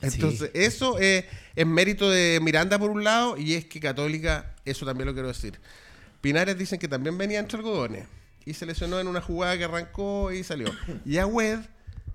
[0.00, 4.84] Entonces, eso es, es mérito de Miranda por un lado, y es que Católica, eso
[4.84, 5.60] también lo quiero decir.
[6.20, 8.06] Pinares dicen que también venía entre algodones,
[8.44, 10.68] y se lesionó en una jugada que arrancó y salió.
[11.06, 11.60] Y Agüed,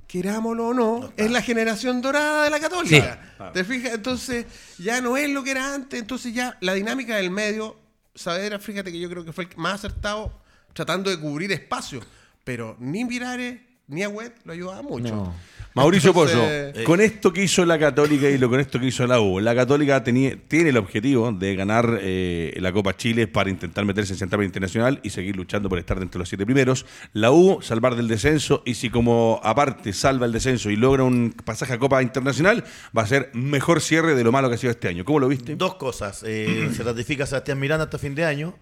[0.08, 3.52] querámoslo o no, es la generación dorada de la Católica.
[3.54, 3.94] ¿Te fijas?
[3.94, 4.46] Entonces,
[4.78, 7.78] ya no es lo que era antes, entonces ya la dinámica del medio
[8.16, 10.42] Saavedra, fíjate que yo creo que fue el más acertado
[10.74, 12.02] tratando de cubrir espacio.
[12.44, 15.16] Pero ni Mirares ni Agüed lo ayudaba mucho.
[15.16, 15.36] No.
[15.78, 19.06] Mauricio Entonces, Pozo, con esto que hizo la Católica y lo con esto que hizo
[19.08, 23.50] la U, la Católica tenía, tiene el objetivo de ganar eh, la Copa Chile para
[23.50, 26.86] intentar meterse en Central Internacional y seguir luchando por estar dentro de los siete primeros.
[27.14, 31.36] La U, salvar del descenso y si como aparte salva el descenso y logra un
[31.46, 32.64] pasaje a Copa Internacional,
[32.98, 35.06] va a ser mejor cierre de lo malo que ha sido este año.
[35.06, 35.56] ¿Cómo lo viste?
[35.56, 36.24] Dos cosas.
[36.26, 38.56] Eh, se ratifica Sebastián Miranda hasta fin de año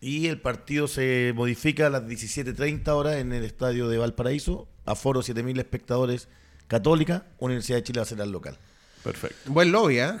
[0.00, 4.68] y el partido se modifica a las 17.30 horas en el estadio de Valparaíso.
[4.84, 6.28] Aforo 7.000 espectadores
[6.68, 7.24] católica.
[7.38, 8.56] Universidad de Chile va a ser el local.
[9.02, 9.50] Perfecto.
[9.50, 10.12] Buen lobby, ¿eh?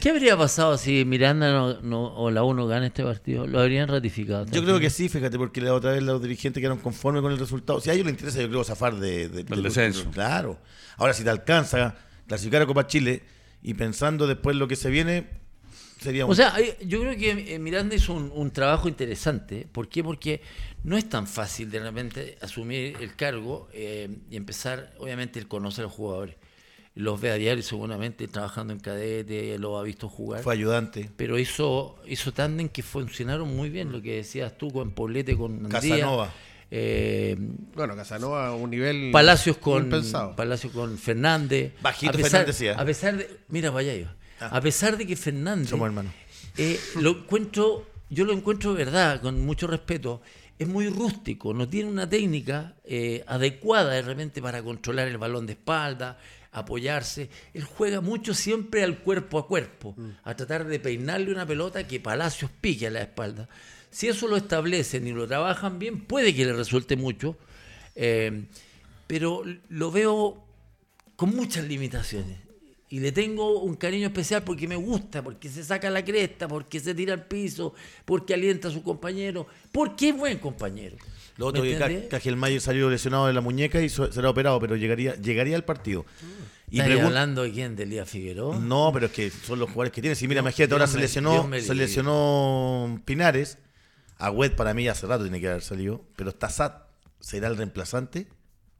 [0.00, 3.46] ¿Qué habría pasado si Miranda no, no- o la 1 gana este partido?
[3.46, 4.46] ¿Lo habrían ratificado?
[4.46, 7.38] Yo creo que sí, fíjate, porque la otra vez los dirigentes quedaron conformes con el
[7.38, 7.80] resultado.
[7.80, 10.10] Si a ellos les interesa, yo creo, zafar de, de- Del de- descenso.
[10.10, 10.58] Claro.
[10.96, 11.94] Ahora, si te alcanza
[12.26, 13.22] clasificar a Copa Chile
[13.62, 15.28] y pensando después lo que se viene,
[16.00, 16.32] sería un...
[16.32, 19.68] O sea, yo creo que eh, Miranda hizo un, un trabajo interesante.
[19.70, 20.02] ¿Por qué?
[20.02, 20.40] Porque
[20.82, 25.84] no es tan fácil de repente asumir el cargo eh, y empezar, obviamente, el conocer
[25.84, 26.36] a los jugadores.
[26.96, 30.42] Los ve a diario seguramente trabajando en cadete, lo ha visto jugar.
[30.42, 31.08] fue ayudante.
[31.16, 35.52] pero hizo, hizo tándem que funcionaron muy bien, lo que decías tú con Poblete, con
[35.66, 36.32] Andía, Casanova.
[36.70, 37.36] eh,
[37.74, 40.34] Bueno, Casanova a un nivel Palacios con impensado.
[40.34, 41.74] Palacios con Fernández.
[41.80, 42.74] Bajito a pesar, Fernández, sí, ¿eh?
[42.76, 44.06] A pesar de, mira, vaya yo.
[44.40, 44.56] Ah.
[44.56, 46.12] A pesar de que Fernández Somos hermanos.
[46.56, 50.22] eh, lo encuentro, yo lo encuentro de verdad, con mucho respeto,
[50.60, 55.46] es muy rústico, no tiene una técnica eh, adecuada de repente para controlar el balón
[55.46, 56.18] de espalda,
[56.52, 57.30] apoyarse.
[57.54, 61.98] Él juega mucho siempre al cuerpo a cuerpo, a tratar de peinarle una pelota que
[61.98, 63.48] Palacios pique a la espalda.
[63.90, 67.38] Si eso lo establecen y lo trabajan bien, puede que le resulte mucho,
[67.94, 68.44] eh,
[69.06, 70.44] pero lo veo
[71.16, 72.36] con muchas limitaciones.
[72.92, 76.80] Y le tengo un cariño especial porque me gusta, porque se saca la cresta, porque
[76.80, 77.72] se tira al piso,
[78.04, 80.96] porque alienta a su compañero, porque es buen compañero.
[81.36, 85.14] Lo otro ¿Me que Cajelmayer salió lesionado de la muñeca y será operado, pero llegaría,
[85.14, 86.04] llegaría al partido.
[86.68, 87.76] Y ¿Estás pregun- hablando de quién?
[87.76, 88.58] ¿De Elías Figueroa?
[88.58, 90.16] No, pero es que son los jugadores que tienen.
[90.16, 93.58] Si mira, imagínate, ahora Dios se me- lesionó, me se lesionó Pinares.
[94.18, 96.04] Agüed para mí hace rato tiene que haber salido.
[96.16, 96.82] Pero Tazat
[97.20, 98.26] será el reemplazante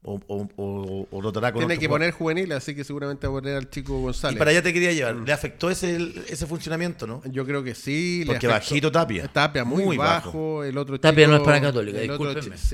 [0.03, 1.99] o, o, o- o rotará con Tiene que jugador?
[2.01, 4.39] poner juvenil, así que seguramente va a poner al chico Y González.
[4.39, 5.15] para allá te quería llevar.
[5.17, 5.99] ¿Le afectó ese,
[6.29, 7.23] ese funcionamiento, no?
[7.31, 8.25] Yo creo que sí.
[8.27, 9.29] Porque bajito Tapia.
[9.29, 10.27] Tapia muy, Muy bajo.
[10.29, 10.65] bajo.
[10.65, 12.31] El otro Tapia chico- no es para Católica, el otro,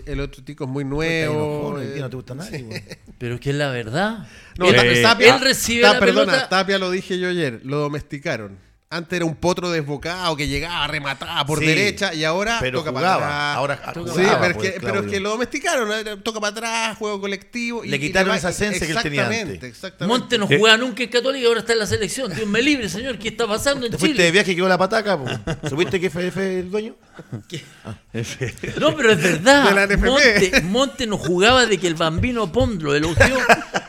[0.07, 1.81] el otro chico es muy nuevo.
[1.81, 2.83] eh, no te gusta nadie, güey.
[3.18, 4.29] Pero es que es la verdad.
[4.59, 6.49] No, él, Ta- Tapia, él recibe Ta- la perdona, pelota.
[6.49, 8.59] Tapia lo dije yo ayer, lo domesticaron.
[8.89, 12.91] Antes era un potro desbocado que llegaba, remataba por Sí, derecha y ahora pero toca
[12.93, 13.57] jugaba, para atrás.
[13.57, 13.82] ahora sí,
[14.14, 17.84] pero, es pues, que, pero es que lo domesticaron, era- toca para atrás, juego colectivo.
[17.84, 19.70] y- Le y quitaron va- esa esencia que él tenía Exactamente, antes.
[19.70, 20.07] exactamente.
[20.20, 20.57] Monte no Eh.
[20.57, 22.32] jugaba nunca en Católica y ahora está en la selección.
[22.32, 23.18] Dios me libre, señor.
[23.18, 24.30] ¿Qué está pasando en Te fuiste de Chile?
[24.30, 25.26] viaje y quedó la pataca, po.
[25.68, 26.28] ¿Supiste que fue,
[26.61, 26.95] el dueño?
[28.80, 29.68] No, pero es verdad.
[29.68, 30.07] De la NFP.
[30.07, 33.37] Monte, Monte no jugaba de que el bambino Pond lo elogió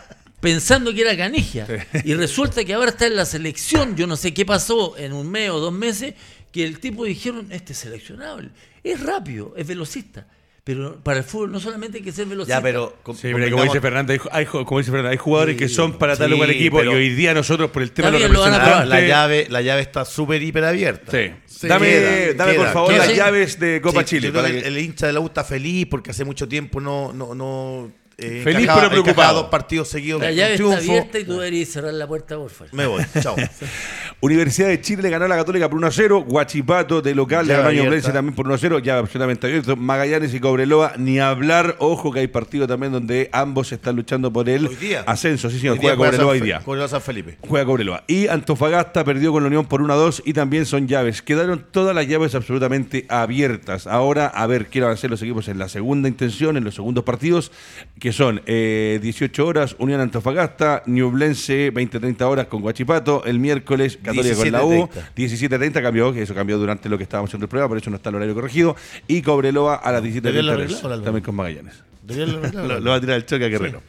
[0.51, 1.67] pensando que era canigia.
[2.05, 3.95] Y resulta que ahora está en la selección.
[3.95, 6.13] Yo no sé qué pasó en un mes o dos meses
[6.51, 8.49] que el tipo dijeron, este es seleccionable.
[8.83, 10.25] Es rápido, es velocista.
[10.63, 12.57] Pero para el fútbol no solamente hay que ser velocista.
[12.57, 12.97] Ya, pero.
[13.15, 16.15] Sí, pero como dice Fernando, hay, hay- como dice Fernando, hay jugadores que son para
[16.17, 18.49] tal Sí, lugar equipo y hoy día nosotros por el tema de los.
[18.49, 21.11] La, la llave, la llave está súper hiper abierta.
[21.11, 21.31] Sí.
[21.45, 21.67] Sí.
[21.67, 22.97] Dame, Queda, dame por queda, favor queda.
[22.99, 23.15] las Sí.
[23.15, 24.31] llaves de Copa Sí, Chile.
[24.31, 26.79] para que que- el, el hincha de la U está feliz porque hace mucho tiempo
[26.81, 27.11] no.
[27.13, 29.41] no, no eh, Feliz, pero preocupado.
[29.41, 30.21] dos partidos seguidos.
[30.21, 30.77] la llave está triunfo.
[30.91, 32.73] abierta y tú deberías cerrar la puerta, por favor.
[32.73, 33.35] Me voy, chao.
[34.19, 36.25] Universidad de Chile le ganó a la Católica por 1 a 0.
[36.27, 37.89] Guachipato de local Armaño abierta.
[37.89, 38.79] Blense también por 1 a 0.
[38.79, 39.75] Ya absolutamente abierto.
[39.75, 41.75] Magallanes y Cobreloa, ni hablar.
[41.77, 45.03] Ojo que hay partido también donde ambos están luchando por el día.
[45.05, 45.51] ascenso.
[45.51, 45.73] Sí, señor.
[45.75, 46.61] Hoy día juega Cobreloa hoy día.
[46.65, 47.37] Cobreloa San Felipe.
[47.41, 48.03] Juega Cobreloa.
[48.07, 51.21] Y Antofagasta perdió con la Unión por 1 a 2 y también son llaves.
[51.21, 53.85] Quedaron todas las llaves absolutamente abiertas.
[53.85, 56.73] Ahora, a ver qué van a hacer los equipos en la segunda intención, en los
[56.73, 57.51] segundos partidos,
[57.99, 64.35] que son eh, 18 horas, Unión Antofagasta, Ñublense, 20-30 horas con Guachipato, el miércoles Católica
[64.35, 65.71] con la U, 17:30.
[65.71, 67.97] 17-30 cambió, que eso cambió durante lo que estábamos haciendo el programa, por eso no
[67.97, 68.75] está el horario corregido,
[69.07, 71.01] y Cobreloa a las Debería haberlo 17.30 arreglado, Álvaro.
[71.03, 71.83] también con Magallanes.
[72.81, 73.81] Lo va a tirar el choque a Guerrero.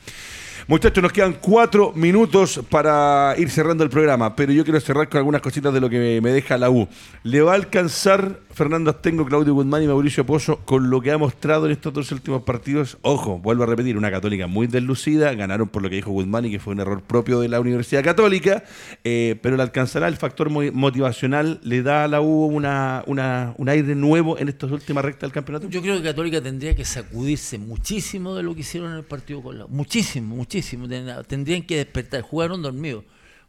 [0.66, 5.16] Muchachos, nos quedan cuatro minutos para ir cerrando el programa, pero yo quiero cerrar con
[5.16, 6.86] algunas cositas de lo que me deja la U.
[7.22, 11.16] ¿Le va a alcanzar Fernando Astengo, Claudio Guzmán y Mauricio Pozo con lo que ha
[11.16, 12.98] mostrado en estos dos últimos partidos?
[13.02, 16.50] Ojo, vuelvo a repetir, una católica muy deslucida, ganaron por lo que dijo Guzmán y
[16.50, 18.64] que fue un error propio de la Universidad Católica,
[19.04, 23.68] eh, pero le alcanzará el factor mo- motivacional, le da a la U una, un
[23.68, 25.68] aire nuevo en estas últimas rectas del campeonato.
[25.68, 29.40] Yo creo que Católica tendría que sacudirse muchísimo de lo que hicieron en el partido
[29.40, 30.88] con la Muchísimo, muchísimo.
[30.88, 32.22] Ten- Tendrían que despertar.
[32.22, 33.04] Jugaron dormidos.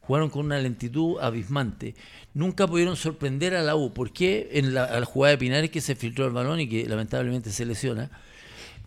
[0.10, 1.93] Jugaron con una lentitud abismante.
[2.34, 3.93] Nunca pudieron sorprender a la U.
[3.93, 4.49] ¿Por qué?
[4.53, 7.51] En la, a la jugada de Pinares que se filtró el balón y que lamentablemente
[7.51, 8.10] se lesiona.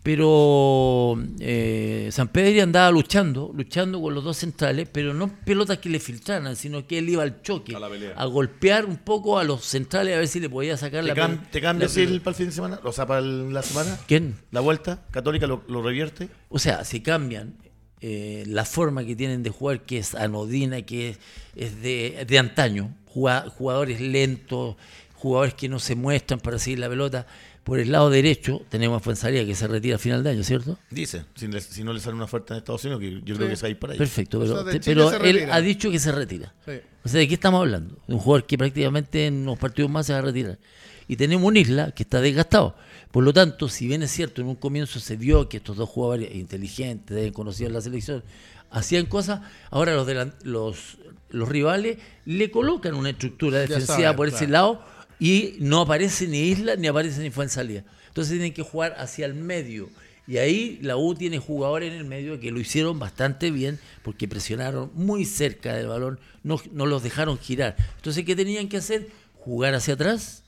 [0.03, 5.89] Pero eh, San Pedro andaba luchando, luchando con los dos centrales, pero no pelotas que
[5.91, 8.15] le filtraran, sino que él iba al choque, A la pelea.
[8.17, 11.15] a golpear un poco a los centrales a ver si le podía sacar ¿Te, la
[11.15, 12.81] cam- te cambias la el, para el fin de semana?
[12.83, 13.97] ¿O sea, para el- la semana?
[14.09, 14.35] ¿Quién?
[14.51, 15.05] ¿La vuelta?
[15.13, 16.29] ¿Católica lo, lo revierte?
[16.49, 17.55] O sea, si cambian
[18.03, 21.19] eh, la forma que tienen de jugar, que es anodina, que es,
[21.57, 24.77] es de, de antaño, jugadores lentos,
[25.15, 27.27] jugadores que no se muestran para seguir la pelota.
[27.65, 30.79] Por el lado derecho tenemos a Fuensalía que se retira a final de año, ¿cierto?
[30.91, 33.49] Dice, si, le- si no le sale una oferta en Estados Unidos, que yo creo
[33.49, 33.99] que se va a ir para allá.
[33.99, 36.53] Perfecto, pero, sea, pero él ha dicho que se retira.
[36.67, 36.73] Sí.
[37.05, 37.97] O sea, ¿de qué estamos hablando?
[38.09, 40.59] De un jugador que prácticamente en unos partidos más se va a retirar.
[41.07, 42.75] Y tenemos un Isla que está desgastado.
[43.13, 45.89] Por lo tanto, si bien es cierto, en un comienzo se vio que estos dos
[45.89, 48.25] jugadores inteligentes, deben conocer la selección,
[48.71, 50.97] hacían cosas, ahora los, delan- los,
[51.31, 54.53] los rivales le colocan una estructura defensiva por ese claro.
[54.53, 54.85] lado
[55.21, 57.85] y no aparece ni Isla ni aparece ni Fuensalía.
[58.09, 59.89] Entonces tienen que jugar hacia el medio.
[60.27, 64.27] Y ahí la U tiene jugadores en el medio que lo hicieron bastante bien porque
[64.29, 67.77] presionaron muy cerca del balón, no, no los dejaron girar.
[67.97, 69.09] Entonces, ¿qué tenían que hacer?
[69.35, 70.45] Jugar hacia atrás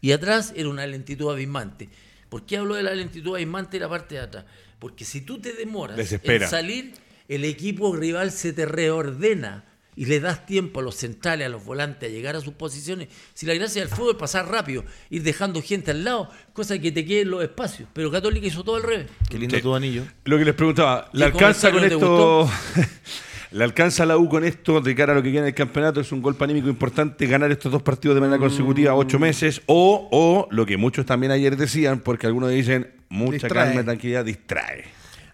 [0.00, 1.88] y atrás era una lentitud abismante.
[2.28, 4.44] ¿Por qué hablo de la lentitud abismante de la parte de atrás?
[4.78, 6.44] Porque si tú te demoras Desespera.
[6.44, 6.94] en salir,
[7.28, 9.64] el equipo rival se te reordena
[9.96, 13.08] y le das tiempo a los centrales, a los volantes a llegar a sus posiciones.
[13.34, 16.92] Si la gracia del fútbol es pasar rápido, ir dejando gente al lado, cosa que
[16.92, 17.88] te queden los espacios.
[17.92, 19.08] Pero Católica hizo todo al revés.
[19.28, 19.62] Qué lindo Sí.
[19.62, 20.04] tu anillo.
[20.24, 22.48] Lo que les preguntaba, ¿le ¿Y el alcanza con esto?
[23.50, 26.00] ¿Le alcanza la U con esto de cara a lo que queda en el campeonato?
[26.00, 28.98] ¿Es un golpe anímico importante ganar estos dos partidos de manera consecutiva Mm.
[28.98, 29.62] ocho meses?
[29.66, 33.66] O, o lo que muchos también ayer decían, porque algunos dicen, mucha Distrae.
[33.68, 34.84] calma y tranquilidad distrae.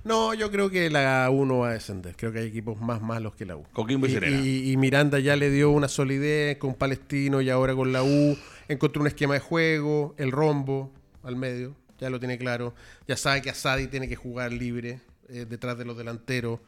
[0.05, 2.15] No, yo creo que la U no va a descender.
[2.15, 3.65] Creo que hay equipos más malos que la U.
[3.73, 4.39] Coquimbo y Serena.
[4.39, 8.37] y, y Miranda ya le dio una solidez con Palestino y ahora con la U.
[8.69, 10.93] Encontró un esquema de juego, el rombo
[11.25, 12.75] al medio, ya lo tiene claro.
[13.09, 16.61] Ya sabe que Asadi tiene que jugar libre eh, detrás de los delanteros.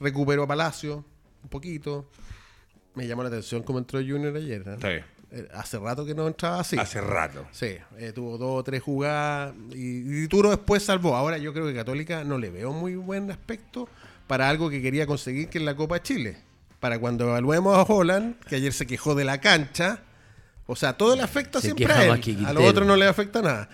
[0.00, 1.04] Recuperó a Palacio
[1.42, 2.10] un poquito.
[2.94, 4.62] Me llamó la atención cómo entró Junior ayer.
[4.64, 5.04] bien.
[5.30, 6.78] Eh, Hace rato que no entraba así.
[6.78, 7.44] Hace rato.
[7.50, 11.16] Sí, eh, tuvo dos o tres jugadas y, y Turo después salvó.
[11.16, 13.88] Ahora yo creo que Católica no le veo muy buen aspecto
[14.28, 16.36] para algo que quería conseguir, que es la Copa de Chile.
[16.78, 20.00] Para cuando evaluemos a Holland, que ayer se quejó de la cancha,
[20.66, 22.46] o sea, todo le afecta Se siempre a él.
[22.46, 23.68] A los otros no le afecta nada.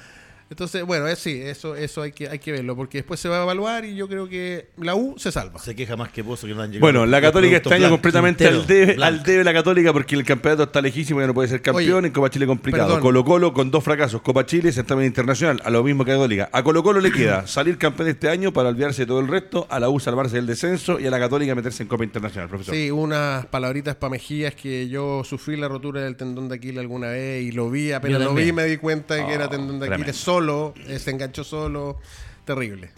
[0.51, 3.39] Entonces, bueno, es, sí, eso, eso hay que, hay que verlo, porque después se va
[3.39, 5.61] a evaluar y yo creo que la U se salva.
[5.61, 6.81] Se queja más que Pozo que no han llegado.
[6.81, 10.25] Bueno, la Católica este año completamente Quintero, al debe, al debe la Católica porque el
[10.25, 11.99] campeonato está lejísimo y ya no puede ser campeón.
[11.99, 12.87] Oye, en Copa Chile complicado.
[12.89, 13.01] perdón.
[13.01, 14.23] Colo Colo con dos fracasos.
[14.23, 15.61] Copa Chile, certamen internacional.
[15.65, 16.51] A lo mismo que Católica.
[16.53, 19.67] A Colo Colo le queda salir campeón este año para olvidarse de todo el resto.
[19.71, 22.75] A la U salvarse del descenso y a la Católica meterse en Copa Internacional, profesor.
[22.75, 27.09] Sí, unas palabritas para Mejías que yo sufrí la rotura del tendón de Aquiles alguna
[27.09, 29.81] vez y lo vi, apenas lo vi me di cuenta de que era Oh, tendón
[29.81, 29.93] de.
[29.93, 30.40] Aquiles solo,
[30.87, 31.99] eh, se enganchó solo,
[32.45, 32.91] terrible.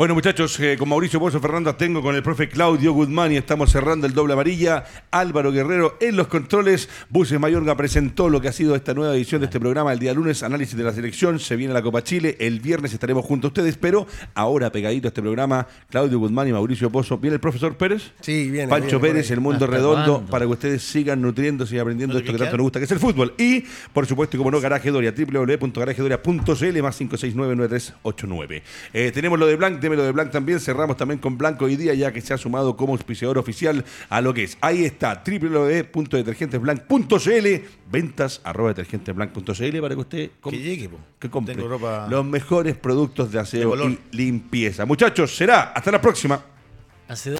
[0.00, 3.70] Bueno, muchachos, eh, con Mauricio Pozo Fernando tengo con el profe Claudio Guzmán y estamos
[3.70, 4.82] cerrando el doble amarilla.
[5.10, 6.88] Álvaro Guerrero en los controles.
[7.10, 10.14] Buses Mayorga presentó lo que ha sido esta nueva edición de este programa el día
[10.14, 11.38] lunes, análisis de la selección.
[11.38, 12.34] Se viene la Copa Chile.
[12.40, 16.52] El viernes estaremos junto a ustedes, pero ahora pegadito a este programa, Claudio Guzmán y
[16.52, 17.18] Mauricio Pozo.
[17.18, 18.12] ¿Viene el profesor Pérez?
[18.22, 18.70] Sí, bien.
[18.70, 20.30] Pancho Pérez, el mundo ¿Hasta redondo, cuándo?
[20.30, 22.90] para que ustedes sigan nutriéndose y aprendiendo ¿No esto que tanto nos gusta, que es
[22.92, 23.34] el fútbol.
[23.36, 28.62] Y, por supuesto, y como no, Garaje Doria, www.garajedoria.cl más 5699389.
[28.94, 30.60] Eh, tenemos lo de Blanc, démelo de Blanc también.
[30.60, 34.20] Cerramos también con Blanco hoy día, ya que se ha sumado como auspiciador oficial a
[34.20, 34.56] lo que es.
[34.60, 37.46] Ahí está, www.detergentesblanc.cl,
[37.90, 40.98] ventas arroba detergentesblanc.cl para que usted Que llegue, po.
[41.18, 44.84] que compre Tengo ropa- los mejores productos de aseo y limpieza.
[44.86, 46.40] Muchachos, será hasta la próxima.
[47.08, 47.39] Hace